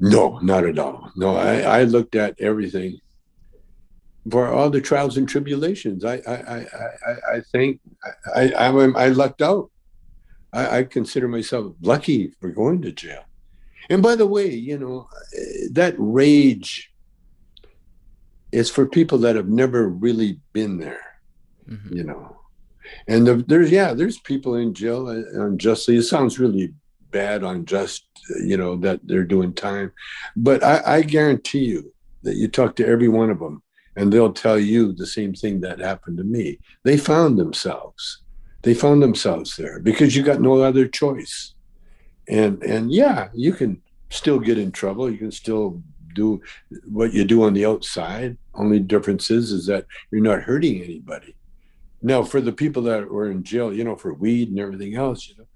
[0.00, 1.10] No, not at all.
[1.14, 2.98] No, I, I looked at everything
[4.30, 6.04] for all the trials and tribulations.
[6.04, 7.80] I I I I, I think
[8.34, 9.70] I, I I lucked out.
[10.52, 13.24] I, I consider myself lucky for going to jail.
[13.90, 16.92] And by the way, you know uh, that rage
[18.52, 21.20] is for people that have never really been there.
[21.68, 21.96] Mm-hmm.
[21.96, 22.36] You know,
[23.08, 25.96] and the, there's yeah, there's people in jail uh, unjustly.
[25.96, 26.74] It sounds really
[27.10, 29.92] bad, unjust uh, you know that they're doing time
[30.36, 33.62] but I, I guarantee you that you talk to every one of them
[33.96, 38.22] and they'll tell you the same thing that happened to me they found themselves
[38.62, 41.51] they found themselves there because you got no other choice
[42.32, 43.80] and and yeah you can
[44.10, 45.82] still get in trouble you can still
[46.14, 46.40] do
[46.90, 51.34] what you do on the outside only difference is is that you're not hurting anybody
[52.02, 55.28] now for the people that were in jail you know for weed and everything else
[55.28, 55.46] you know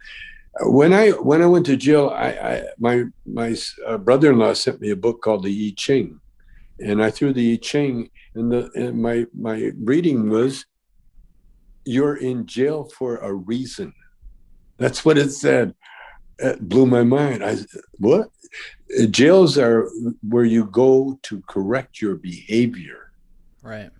[0.63, 3.57] when I when I went to jail, I, I my my
[3.87, 6.21] uh, brother-in-law sent me a book called the I Ching,
[6.81, 10.65] and I threw the I Ching, and the and my my reading was,
[11.85, 13.93] "You're in jail for a reason."
[14.79, 15.75] That's what it said.
[16.39, 17.45] It blew my mind.
[17.45, 17.57] I
[17.99, 18.29] what?
[18.99, 19.89] Uh, jails are
[20.29, 23.13] where you go to correct your behavior.
[23.63, 23.91] Right.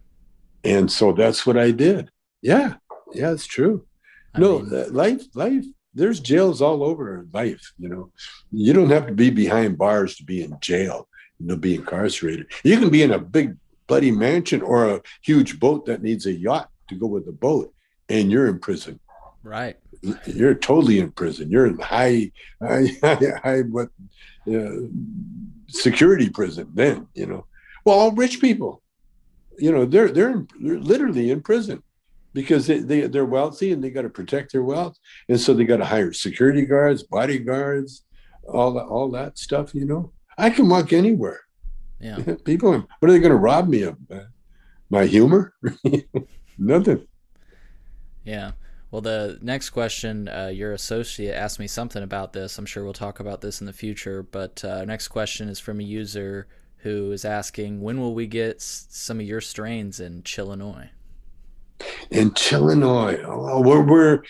[0.65, 2.11] And so that's what I did.
[2.43, 2.75] Yeah,
[3.15, 3.87] yeah, it's true.
[4.35, 5.65] I no, mean, uh, life, life
[5.97, 7.73] there's jails all over life.
[7.79, 8.13] You know,
[8.53, 11.09] you don't have to be behind bars to be in jail.
[11.39, 12.47] You know, be incarcerated.
[12.63, 13.57] You can be in a big
[13.87, 17.73] bloody mansion or a huge boat that needs a yacht to go with the boat,
[18.09, 19.01] and you're in prison.
[19.43, 19.77] Right.
[20.27, 21.51] You're totally in prison.
[21.51, 23.89] You're in high, high, high, high what,
[24.53, 24.71] uh,
[25.69, 26.71] security prison.
[26.75, 27.47] Then you know.
[27.85, 28.83] Well, all rich people,
[29.59, 31.83] you know, they're they're, in, they're literally in prison
[32.33, 35.65] because they, they they're wealthy and they got to protect their wealth, and so they
[35.65, 38.03] got to hire security guards, bodyguards,
[38.49, 39.75] all that all that stuff.
[39.75, 41.41] You know, I can walk anywhere.
[42.01, 42.19] Yeah.
[42.45, 43.97] People, what are they going to rob me of?
[44.91, 45.55] My humor?
[46.59, 47.07] Nothing.
[48.25, 48.53] Yeah.
[48.97, 52.57] Well, the next question, uh, your associate asked me something about this.
[52.57, 54.23] I'm sure we'll talk about this in the future.
[54.23, 56.47] But uh, next question is from a user
[56.79, 60.89] who is asking, when will we get s- some of your strains in Chillinois?
[62.11, 64.23] In Chillinois, oh, we're, we're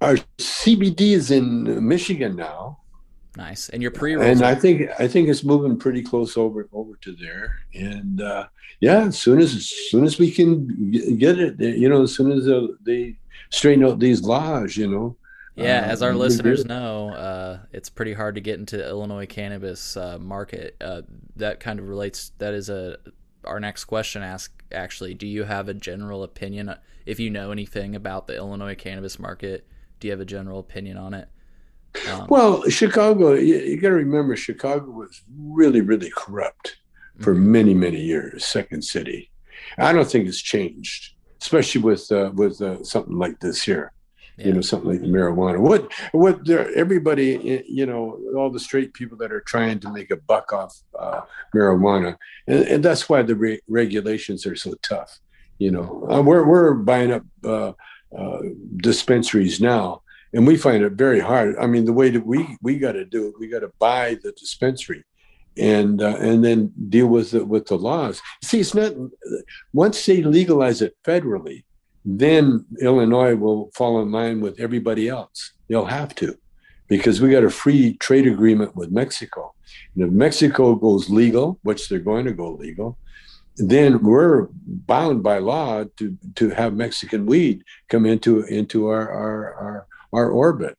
[0.00, 2.80] our CBD is in Michigan now.
[3.38, 6.96] Nice, and your pre and I think I think it's moving pretty close over over
[7.02, 7.60] to there.
[7.72, 8.48] And uh,
[8.80, 12.32] yeah, as soon as as soon as we can get it, you know, as soon
[12.32, 13.16] as uh, they
[13.50, 15.16] straighten out these laws, you know.
[15.54, 19.96] Yeah, uh, as our listeners know, uh, it's pretty hard to get into Illinois cannabis
[19.96, 20.76] uh, market.
[20.80, 21.02] Uh,
[21.36, 22.32] that kind of relates.
[22.38, 22.98] That is a
[23.44, 24.20] our next question.
[24.20, 26.74] Ask actually, do you have a general opinion?
[27.06, 29.64] If you know anything about the Illinois cannabis market,
[30.00, 31.28] do you have a general opinion on it?
[32.10, 36.76] Um, well, Chicago, you, you got to remember, Chicago was really, really corrupt
[37.20, 37.52] for mm-hmm.
[37.52, 38.44] many, many years.
[38.44, 39.30] Second city.
[39.78, 43.92] I don't think it's changed, especially with uh, with uh, something like this here.
[44.38, 44.46] Yeah.
[44.46, 45.58] You know, something like marijuana.
[45.58, 46.72] What what there?
[46.74, 50.76] Everybody, you know, all the straight people that are trying to make a buck off
[50.98, 51.22] uh,
[51.54, 55.18] marijuana, and, and, that's why the re- regulations are so tough.
[55.58, 57.72] You know, uh, we're we're buying up uh,
[58.16, 58.38] uh,
[58.76, 61.56] dispensaries now and we find it very hard.
[61.58, 64.16] I mean, the way that we we got to do it, we got to buy
[64.22, 65.04] the dispensary,
[65.56, 68.20] and uh, and then deal with the, with the laws.
[68.42, 68.92] See, it's not
[69.72, 71.64] once they legalize it federally,
[72.04, 75.52] then Illinois will fall in line with everybody else.
[75.68, 76.36] They'll have to,
[76.88, 79.54] because we got a free trade agreement with Mexico.
[79.94, 82.96] And if Mexico goes legal, which they're going to go legal,
[83.56, 84.48] then we're
[84.86, 90.30] bound by law to to have Mexican weed come into into our our, our our
[90.30, 90.76] orbit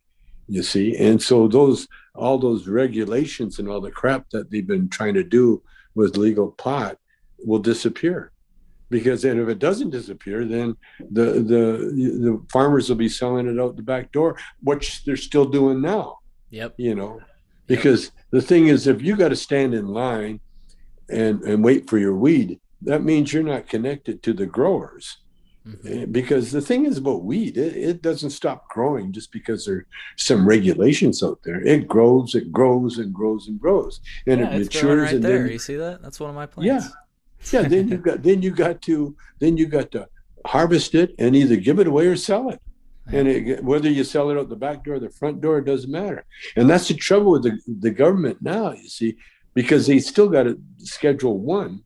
[0.49, 0.97] you see?
[0.97, 5.23] And so those all those regulations and all the crap that they've been trying to
[5.23, 5.61] do
[5.95, 6.97] with legal pot
[7.45, 8.31] will disappear.
[8.89, 10.75] Because then if it doesn't disappear then
[11.11, 11.63] the the
[12.25, 16.17] the farmers will be selling it out the back door which they're still doing now.
[16.49, 16.73] Yep.
[16.77, 17.21] You know?
[17.67, 18.13] Because yep.
[18.31, 20.39] the thing is if you got to stand in line
[21.09, 25.17] and and wait for your weed that means you're not connected to the growers
[25.67, 25.87] Mm-hmm.
[25.87, 29.85] Eh, because the thing is about weed, it, it, doesn't stop growing just because there's
[30.15, 31.61] some regulations out there.
[31.65, 35.03] It grows, it grows, and grows and grows, and yeah, it matures.
[35.03, 36.01] Right and there, then, you see that?
[36.01, 36.93] That's one of my plants.
[37.51, 37.67] Yeah, yeah.
[37.67, 40.07] Then you got then you got to then you got to
[40.45, 42.61] harvest it and either give it away or sell it.
[43.11, 45.65] And it, whether you sell it out the back door or the front door, it
[45.65, 46.25] doesn't matter.
[46.55, 49.17] And that's the trouble with the, the government now, you see,
[49.55, 51.83] because they still got a schedule one.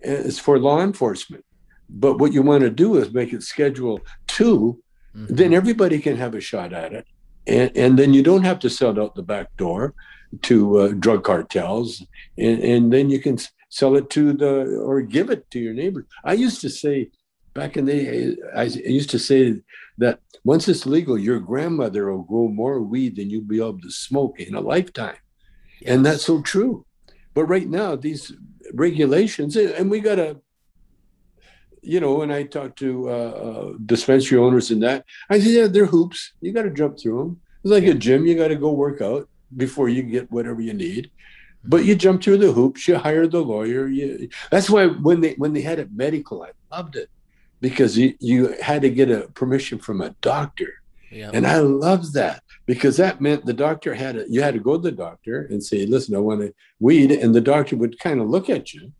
[0.00, 1.44] It's for law enforcement.
[1.88, 4.80] But what you want to do is make it schedule 2
[5.16, 5.34] mm-hmm.
[5.34, 7.06] then everybody can have a shot at it.
[7.46, 9.94] And, and then you don't have to sell it out the back door
[10.42, 12.02] to uh, drug cartels.
[12.38, 16.06] And, and then you can sell it to the, or give it to your neighbor.
[16.24, 17.10] I used to say,
[17.54, 19.60] back in the I used to say
[19.98, 23.90] that once it's legal, your grandmother will grow more weed than you'll be able to
[23.90, 25.16] smoke in a lifetime.
[25.80, 25.90] Yes.
[25.90, 26.84] And that's so true.
[27.32, 28.32] But right now, these
[28.74, 30.40] regulations, and we got to
[31.84, 35.66] you know, when I talk to uh, uh, dispensary owners and that, I say, yeah,
[35.66, 36.32] they're hoops.
[36.40, 37.40] You got to jump through them.
[37.62, 38.26] It's like a gym.
[38.26, 41.10] You got to go work out before you get whatever you need.
[41.64, 42.86] But you jump through the hoops.
[42.86, 43.86] You hire the lawyer.
[43.86, 47.08] You, that's why when they when they had it medical, I loved it
[47.60, 50.82] because you, you had to get a permission from a doctor.
[51.10, 51.30] Yeah.
[51.32, 54.76] And I loved that because that meant the doctor had to, you had to go
[54.76, 57.12] to the doctor and say, listen, I want to weed.
[57.12, 58.92] And the doctor would kind of look at you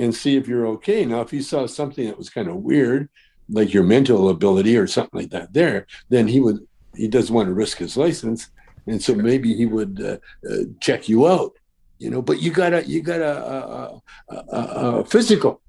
[0.00, 1.04] and see if you're okay.
[1.04, 3.08] Now, if he saw something that was kind of weird,
[3.48, 7.48] like your mental ability or something like that, there, then he would he doesn't want
[7.48, 8.50] to risk his license,
[8.86, 11.52] and so maybe he would uh, uh, check you out,
[11.98, 12.22] you know.
[12.22, 15.60] But you got a you got a, a, a, a physical,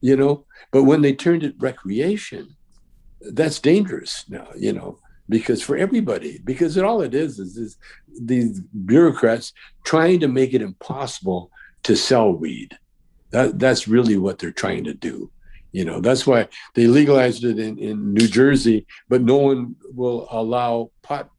[0.00, 0.46] you know.
[0.72, 2.54] But when they turned it recreation,
[3.20, 4.98] that's dangerous now, you know
[5.30, 7.78] because for everybody, because it, all it is is, is
[8.20, 9.54] these bureaucrats
[9.84, 11.50] trying to make it impossible
[11.84, 12.76] to sell weed.
[13.30, 15.30] That that's really what they're trying to do.
[15.72, 20.26] You know, that's why they legalized it in, in New Jersey, but no one will
[20.30, 21.30] allow pot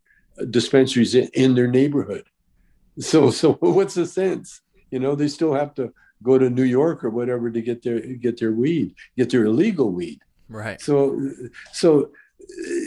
[0.49, 2.23] dispensaries in, in their neighborhood.
[2.99, 4.61] So so what's the sense?
[4.89, 7.99] You know, they still have to go to New York or whatever to get their
[7.99, 10.21] get their weed, get their illegal weed.
[10.47, 10.79] Right.
[10.79, 11.19] So
[11.73, 12.11] so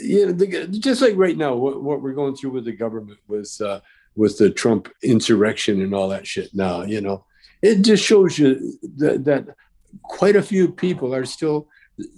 [0.03, 3.19] you know, the, just like right now, what, what we're going through with the government
[3.27, 3.79] was uh,
[4.15, 6.53] with the Trump insurrection and all that shit.
[6.53, 7.25] Now, you know,
[7.61, 9.47] it just shows you that, that
[10.03, 11.67] quite a few people are still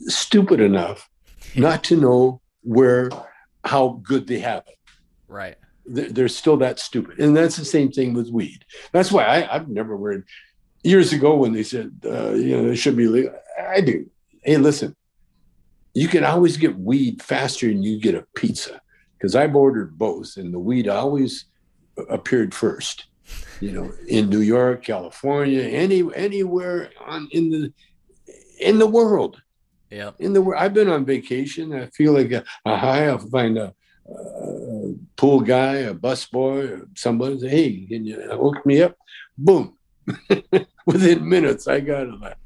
[0.08, 1.10] stupid enough
[1.56, 3.10] not to know where
[3.64, 4.78] how good they have it.
[5.28, 5.56] Right.
[5.86, 8.66] They're still that stupid, and that's the same thing with weed.
[8.92, 10.24] That's why I, I've never worried.
[10.84, 14.10] Years ago, when they said uh, you know it should be legal, I do.
[14.44, 14.98] Hey, listen,
[15.94, 18.82] you can always get weed faster than you get a pizza
[19.18, 21.46] because I've ordered both, and the weed always
[22.10, 23.06] appeared first.
[23.60, 27.74] You know, in New York, California, any anywhere on in the
[28.60, 29.42] in the world.
[29.90, 30.12] Yeah.
[30.20, 31.74] In the world, I've been on vacation.
[31.74, 33.08] I feel like a, a high.
[33.08, 33.74] I'll find a,
[34.08, 37.40] a pool guy, a bus boy, somebody.
[37.40, 38.98] Say, hey, can you hook me up?
[39.38, 39.78] Boom.
[40.86, 42.38] Within minutes, I got it.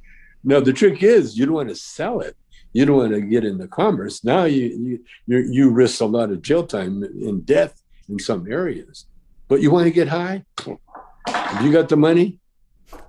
[0.43, 2.36] Now the trick is, you don't want to sell it.
[2.73, 4.23] You don't want to get into commerce.
[4.23, 8.49] Now you you you, you risk a lot of jail time and death in some
[8.49, 9.05] areas.
[9.52, 10.45] But you want to get high.
[10.66, 12.39] If you got the money,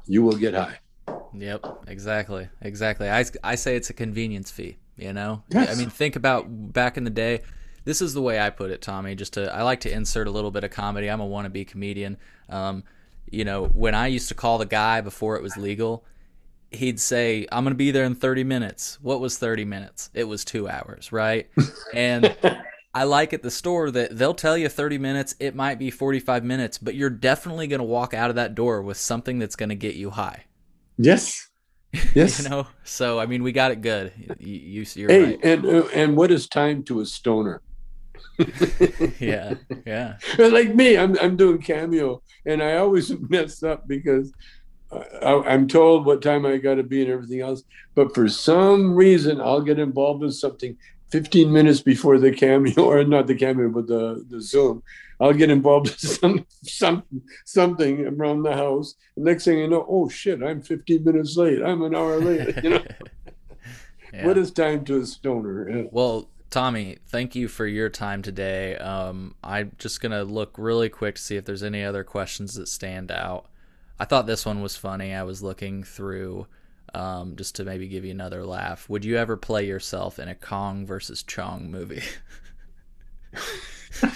[0.07, 0.81] you will get high.
[1.33, 3.09] Yep, exactly, exactly.
[3.09, 4.79] I, I say it's a convenience fee.
[4.97, 5.71] You know, yes.
[5.71, 7.43] I mean, think about back in the day.
[7.85, 9.15] This is the way I put it, Tommy.
[9.15, 11.09] Just to, I like to insert a little bit of comedy.
[11.09, 12.17] I'm a wannabe comedian.
[12.49, 12.83] Um,
[13.31, 16.05] you know, when I used to call the guy before it was legal,
[16.73, 20.11] he'd say, "I'm going to be there in 30 minutes." What was 30 minutes?
[20.13, 21.49] It was two hours, right?
[21.95, 22.37] And
[22.95, 25.35] I like at the store that they'll tell you 30 minutes.
[25.41, 28.83] It might be 45 minutes, but you're definitely going to walk out of that door
[28.83, 30.45] with something that's going to get you high.
[30.99, 31.49] Yes.
[32.15, 32.43] Yes.
[32.43, 34.13] you know, so I mean, we got it good.
[34.39, 35.45] You, you are hey, right.
[35.45, 37.61] and uh, and what is time to a stoner?
[39.21, 40.17] yeah, yeah.
[40.39, 44.33] like me, I'm I'm doing cameo, and I always mess up because
[45.23, 47.63] I, am told what time I got to be and everything else.
[47.95, 50.77] But for some reason, I'll get involved in something
[51.13, 54.83] 15 minutes before the cameo, or not the cameo, but the the Zoom.
[55.21, 57.05] I'll get involved in some some
[57.45, 58.95] something around the house.
[59.17, 61.63] The next thing you know, oh shit, I'm 15 minutes late.
[61.63, 62.65] I'm an hour late.
[62.65, 62.85] You know,
[64.13, 64.27] yeah.
[64.27, 65.69] what is time to a stoner?
[65.69, 65.85] Yeah.
[65.93, 68.77] Well, Tommy, thank you for your time today.
[68.77, 72.69] Um, I'm just gonna look really quick to see if there's any other questions that
[72.69, 73.47] stand out.
[74.01, 75.15] I thought this one was funny.
[75.15, 76.47] I was looking through
[76.95, 78.89] um, just to maybe give you another laugh.
[78.89, 82.03] Would you ever play yourself in a Kong versus Chong movie?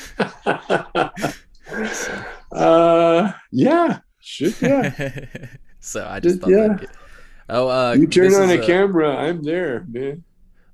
[2.53, 5.27] uh, yeah, should yeah.
[5.81, 6.77] so I just thought yeah.
[7.49, 10.25] Oh, uh, you turn on a, a, camera, I'm there, man.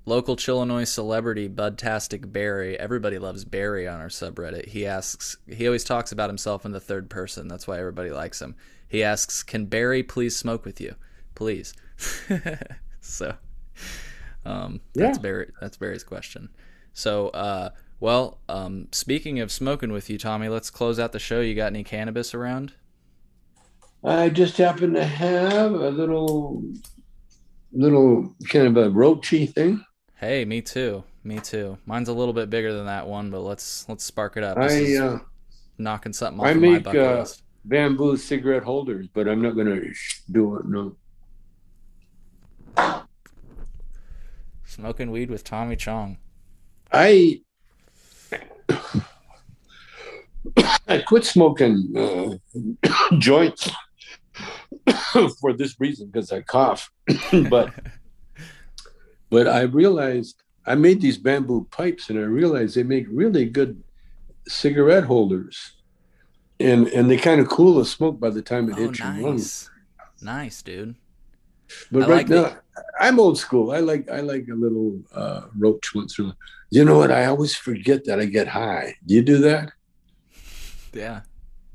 [0.05, 2.79] Local Chillinois celebrity Budtastic Barry.
[2.79, 4.69] Everybody loves Barry on our subreddit.
[4.69, 5.37] He asks.
[5.47, 7.47] He always talks about himself in the third person.
[7.47, 8.57] That's why everybody likes him.
[8.89, 10.97] He asks, "Can Barry please smoke with you,
[11.35, 11.75] please?"
[13.01, 13.35] so,
[14.45, 15.23] um, that's yeah.
[15.23, 15.53] Barry.
[15.61, 16.51] That's Barry's question.
[16.93, 21.41] So, uh, well, um, speaking of smoking with you, Tommy, let's close out the show.
[21.41, 22.73] You got any cannabis around?
[24.05, 26.65] I just happen to have a little,
[27.73, 29.85] little kind of a roachy thing.
[30.17, 31.05] Hey, me too.
[31.25, 31.79] Me too.
[31.87, 34.59] Mine's a little bit bigger than that one, but let's let's spark it up.
[34.59, 35.19] This I uh,
[35.79, 37.43] knocking something off I of make my bucket uh, list.
[37.65, 39.93] bamboo cigarette holders, but I'm not going to
[40.33, 40.67] do it.
[40.67, 40.97] No.
[44.65, 46.19] Smoking weed with Tommy Chong.
[46.91, 47.43] I
[50.89, 52.37] I quit smoking uh,
[53.19, 53.71] joints
[55.41, 56.91] for this reason because I cough,
[57.51, 57.73] but
[59.31, 63.83] but I realized I made these bamboo pipes and I realized they make really good
[64.49, 65.73] cigarette holders,
[66.59, 69.19] and and they kind of cool the smoke by the time it oh, hits nice.
[69.19, 69.71] your lungs.
[70.21, 70.95] Nice, dude.
[71.91, 72.85] But I right like now, the...
[73.01, 73.73] I'm old school.
[73.73, 76.37] I like I like a little uh, roach once in a while.
[76.71, 77.11] You know what?
[77.11, 78.97] I always forget that I get high.
[79.07, 79.73] Do you do that?
[80.93, 81.21] Yeah.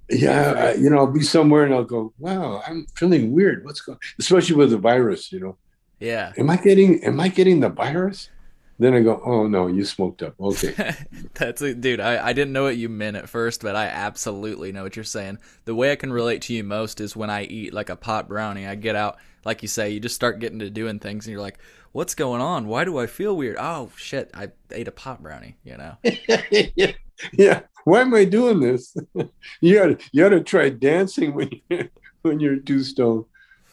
[0.09, 3.65] Yeah, I, you know, I'll be somewhere and I'll go, "Wow, I'm feeling weird.
[3.65, 5.57] What's going?" Especially with the virus, you know.
[5.99, 6.31] Yeah.
[6.37, 7.03] Am I getting?
[7.03, 8.29] Am I getting the virus?
[8.79, 10.93] Then I go, "Oh no, you smoked up." Okay.
[11.33, 11.99] That's it, dude.
[11.99, 15.05] I, I didn't know what you meant at first, but I absolutely know what you're
[15.05, 15.39] saying.
[15.65, 18.27] The way I can relate to you most is when I eat like a pot
[18.27, 18.67] brownie.
[18.67, 21.41] I get out, like you say, you just start getting to doing things, and you're
[21.41, 21.57] like,
[21.91, 22.67] "What's going on?
[22.67, 23.57] Why do I feel weird?
[23.59, 25.97] Oh shit, I ate a pot brownie." You know.
[26.75, 26.91] yeah.
[27.33, 28.93] yeah why am I doing this?
[29.61, 31.89] you got you got to try dancing when you
[32.21, 33.23] when you're too stoned.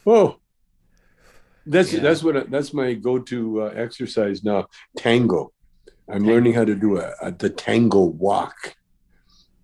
[0.06, 0.36] Oh,
[1.66, 2.00] that's yeah.
[2.00, 4.66] that's what that's my go-to uh, exercise now.
[4.96, 5.52] Tango.
[6.08, 6.32] I'm tango.
[6.32, 8.76] learning how to do a, a, the tango walk,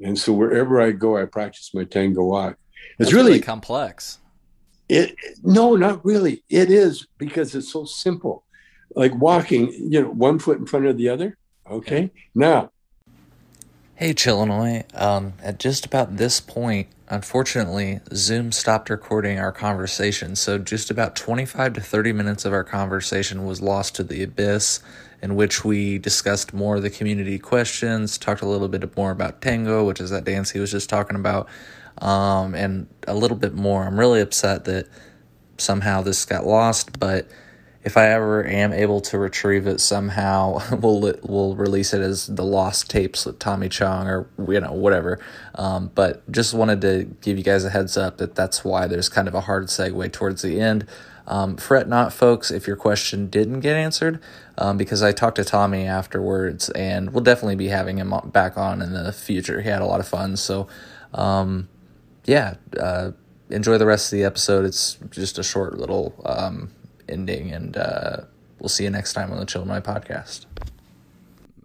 [0.01, 2.57] and so wherever I go, I practice my tango walk.
[2.99, 4.19] It's really, really complex.
[4.89, 6.43] It no, not really.
[6.49, 8.45] It is because it's so simple,
[8.95, 9.73] like walking.
[9.73, 11.37] You know, one foot in front of the other.
[11.71, 12.09] Okay, yeah.
[12.35, 12.71] now
[14.01, 14.85] Hey, Chillinois.
[14.95, 20.37] Um, at just about this point, unfortunately, Zoom stopped recording our conversation.
[20.37, 24.81] So, just about 25 to 30 minutes of our conversation was lost to the abyss,
[25.21, 29.43] in which we discussed more of the community questions, talked a little bit more about
[29.43, 31.47] tango, which is that dance he was just talking about,
[31.99, 33.85] um, and a little bit more.
[33.85, 34.89] I'm really upset that
[35.59, 37.29] somehow this got lost, but
[37.83, 42.45] if I ever am able to retrieve it somehow, we'll we'll release it as the
[42.45, 45.19] lost tapes with Tommy Chong or you know whatever.
[45.55, 49.09] Um, but just wanted to give you guys a heads up that that's why there's
[49.09, 50.87] kind of a hard segue towards the end.
[51.27, 54.21] Um, fret not, folks, if your question didn't get answered,
[54.59, 58.83] um, because I talked to Tommy afterwards, and we'll definitely be having him back on
[58.83, 59.61] in the future.
[59.61, 60.67] He had a lot of fun, so
[61.15, 61.69] um,
[62.25, 62.55] yeah.
[62.79, 63.13] Uh,
[63.49, 64.65] enjoy the rest of the episode.
[64.65, 66.71] It's just a short little um,
[67.11, 68.19] ending, and uh,
[68.59, 70.47] we'll see you next time on the Chillinois podcast.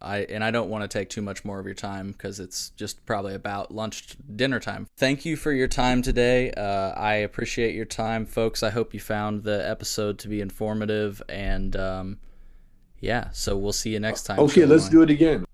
[0.02, 2.70] I and I don't want to take too much more of your time because it's
[2.72, 4.88] just probably about lunch dinner time.
[4.98, 6.52] Thank you for your time today.
[6.52, 8.62] Uh, I appreciate your time, folks.
[8.62, 12.20] I hope you found the episode to be informative and um,
[13.00, 13.30] yeah.
[13.32, 14.40] So we'll see you next time.
[14.40, 15.46] Okay, let's do it again.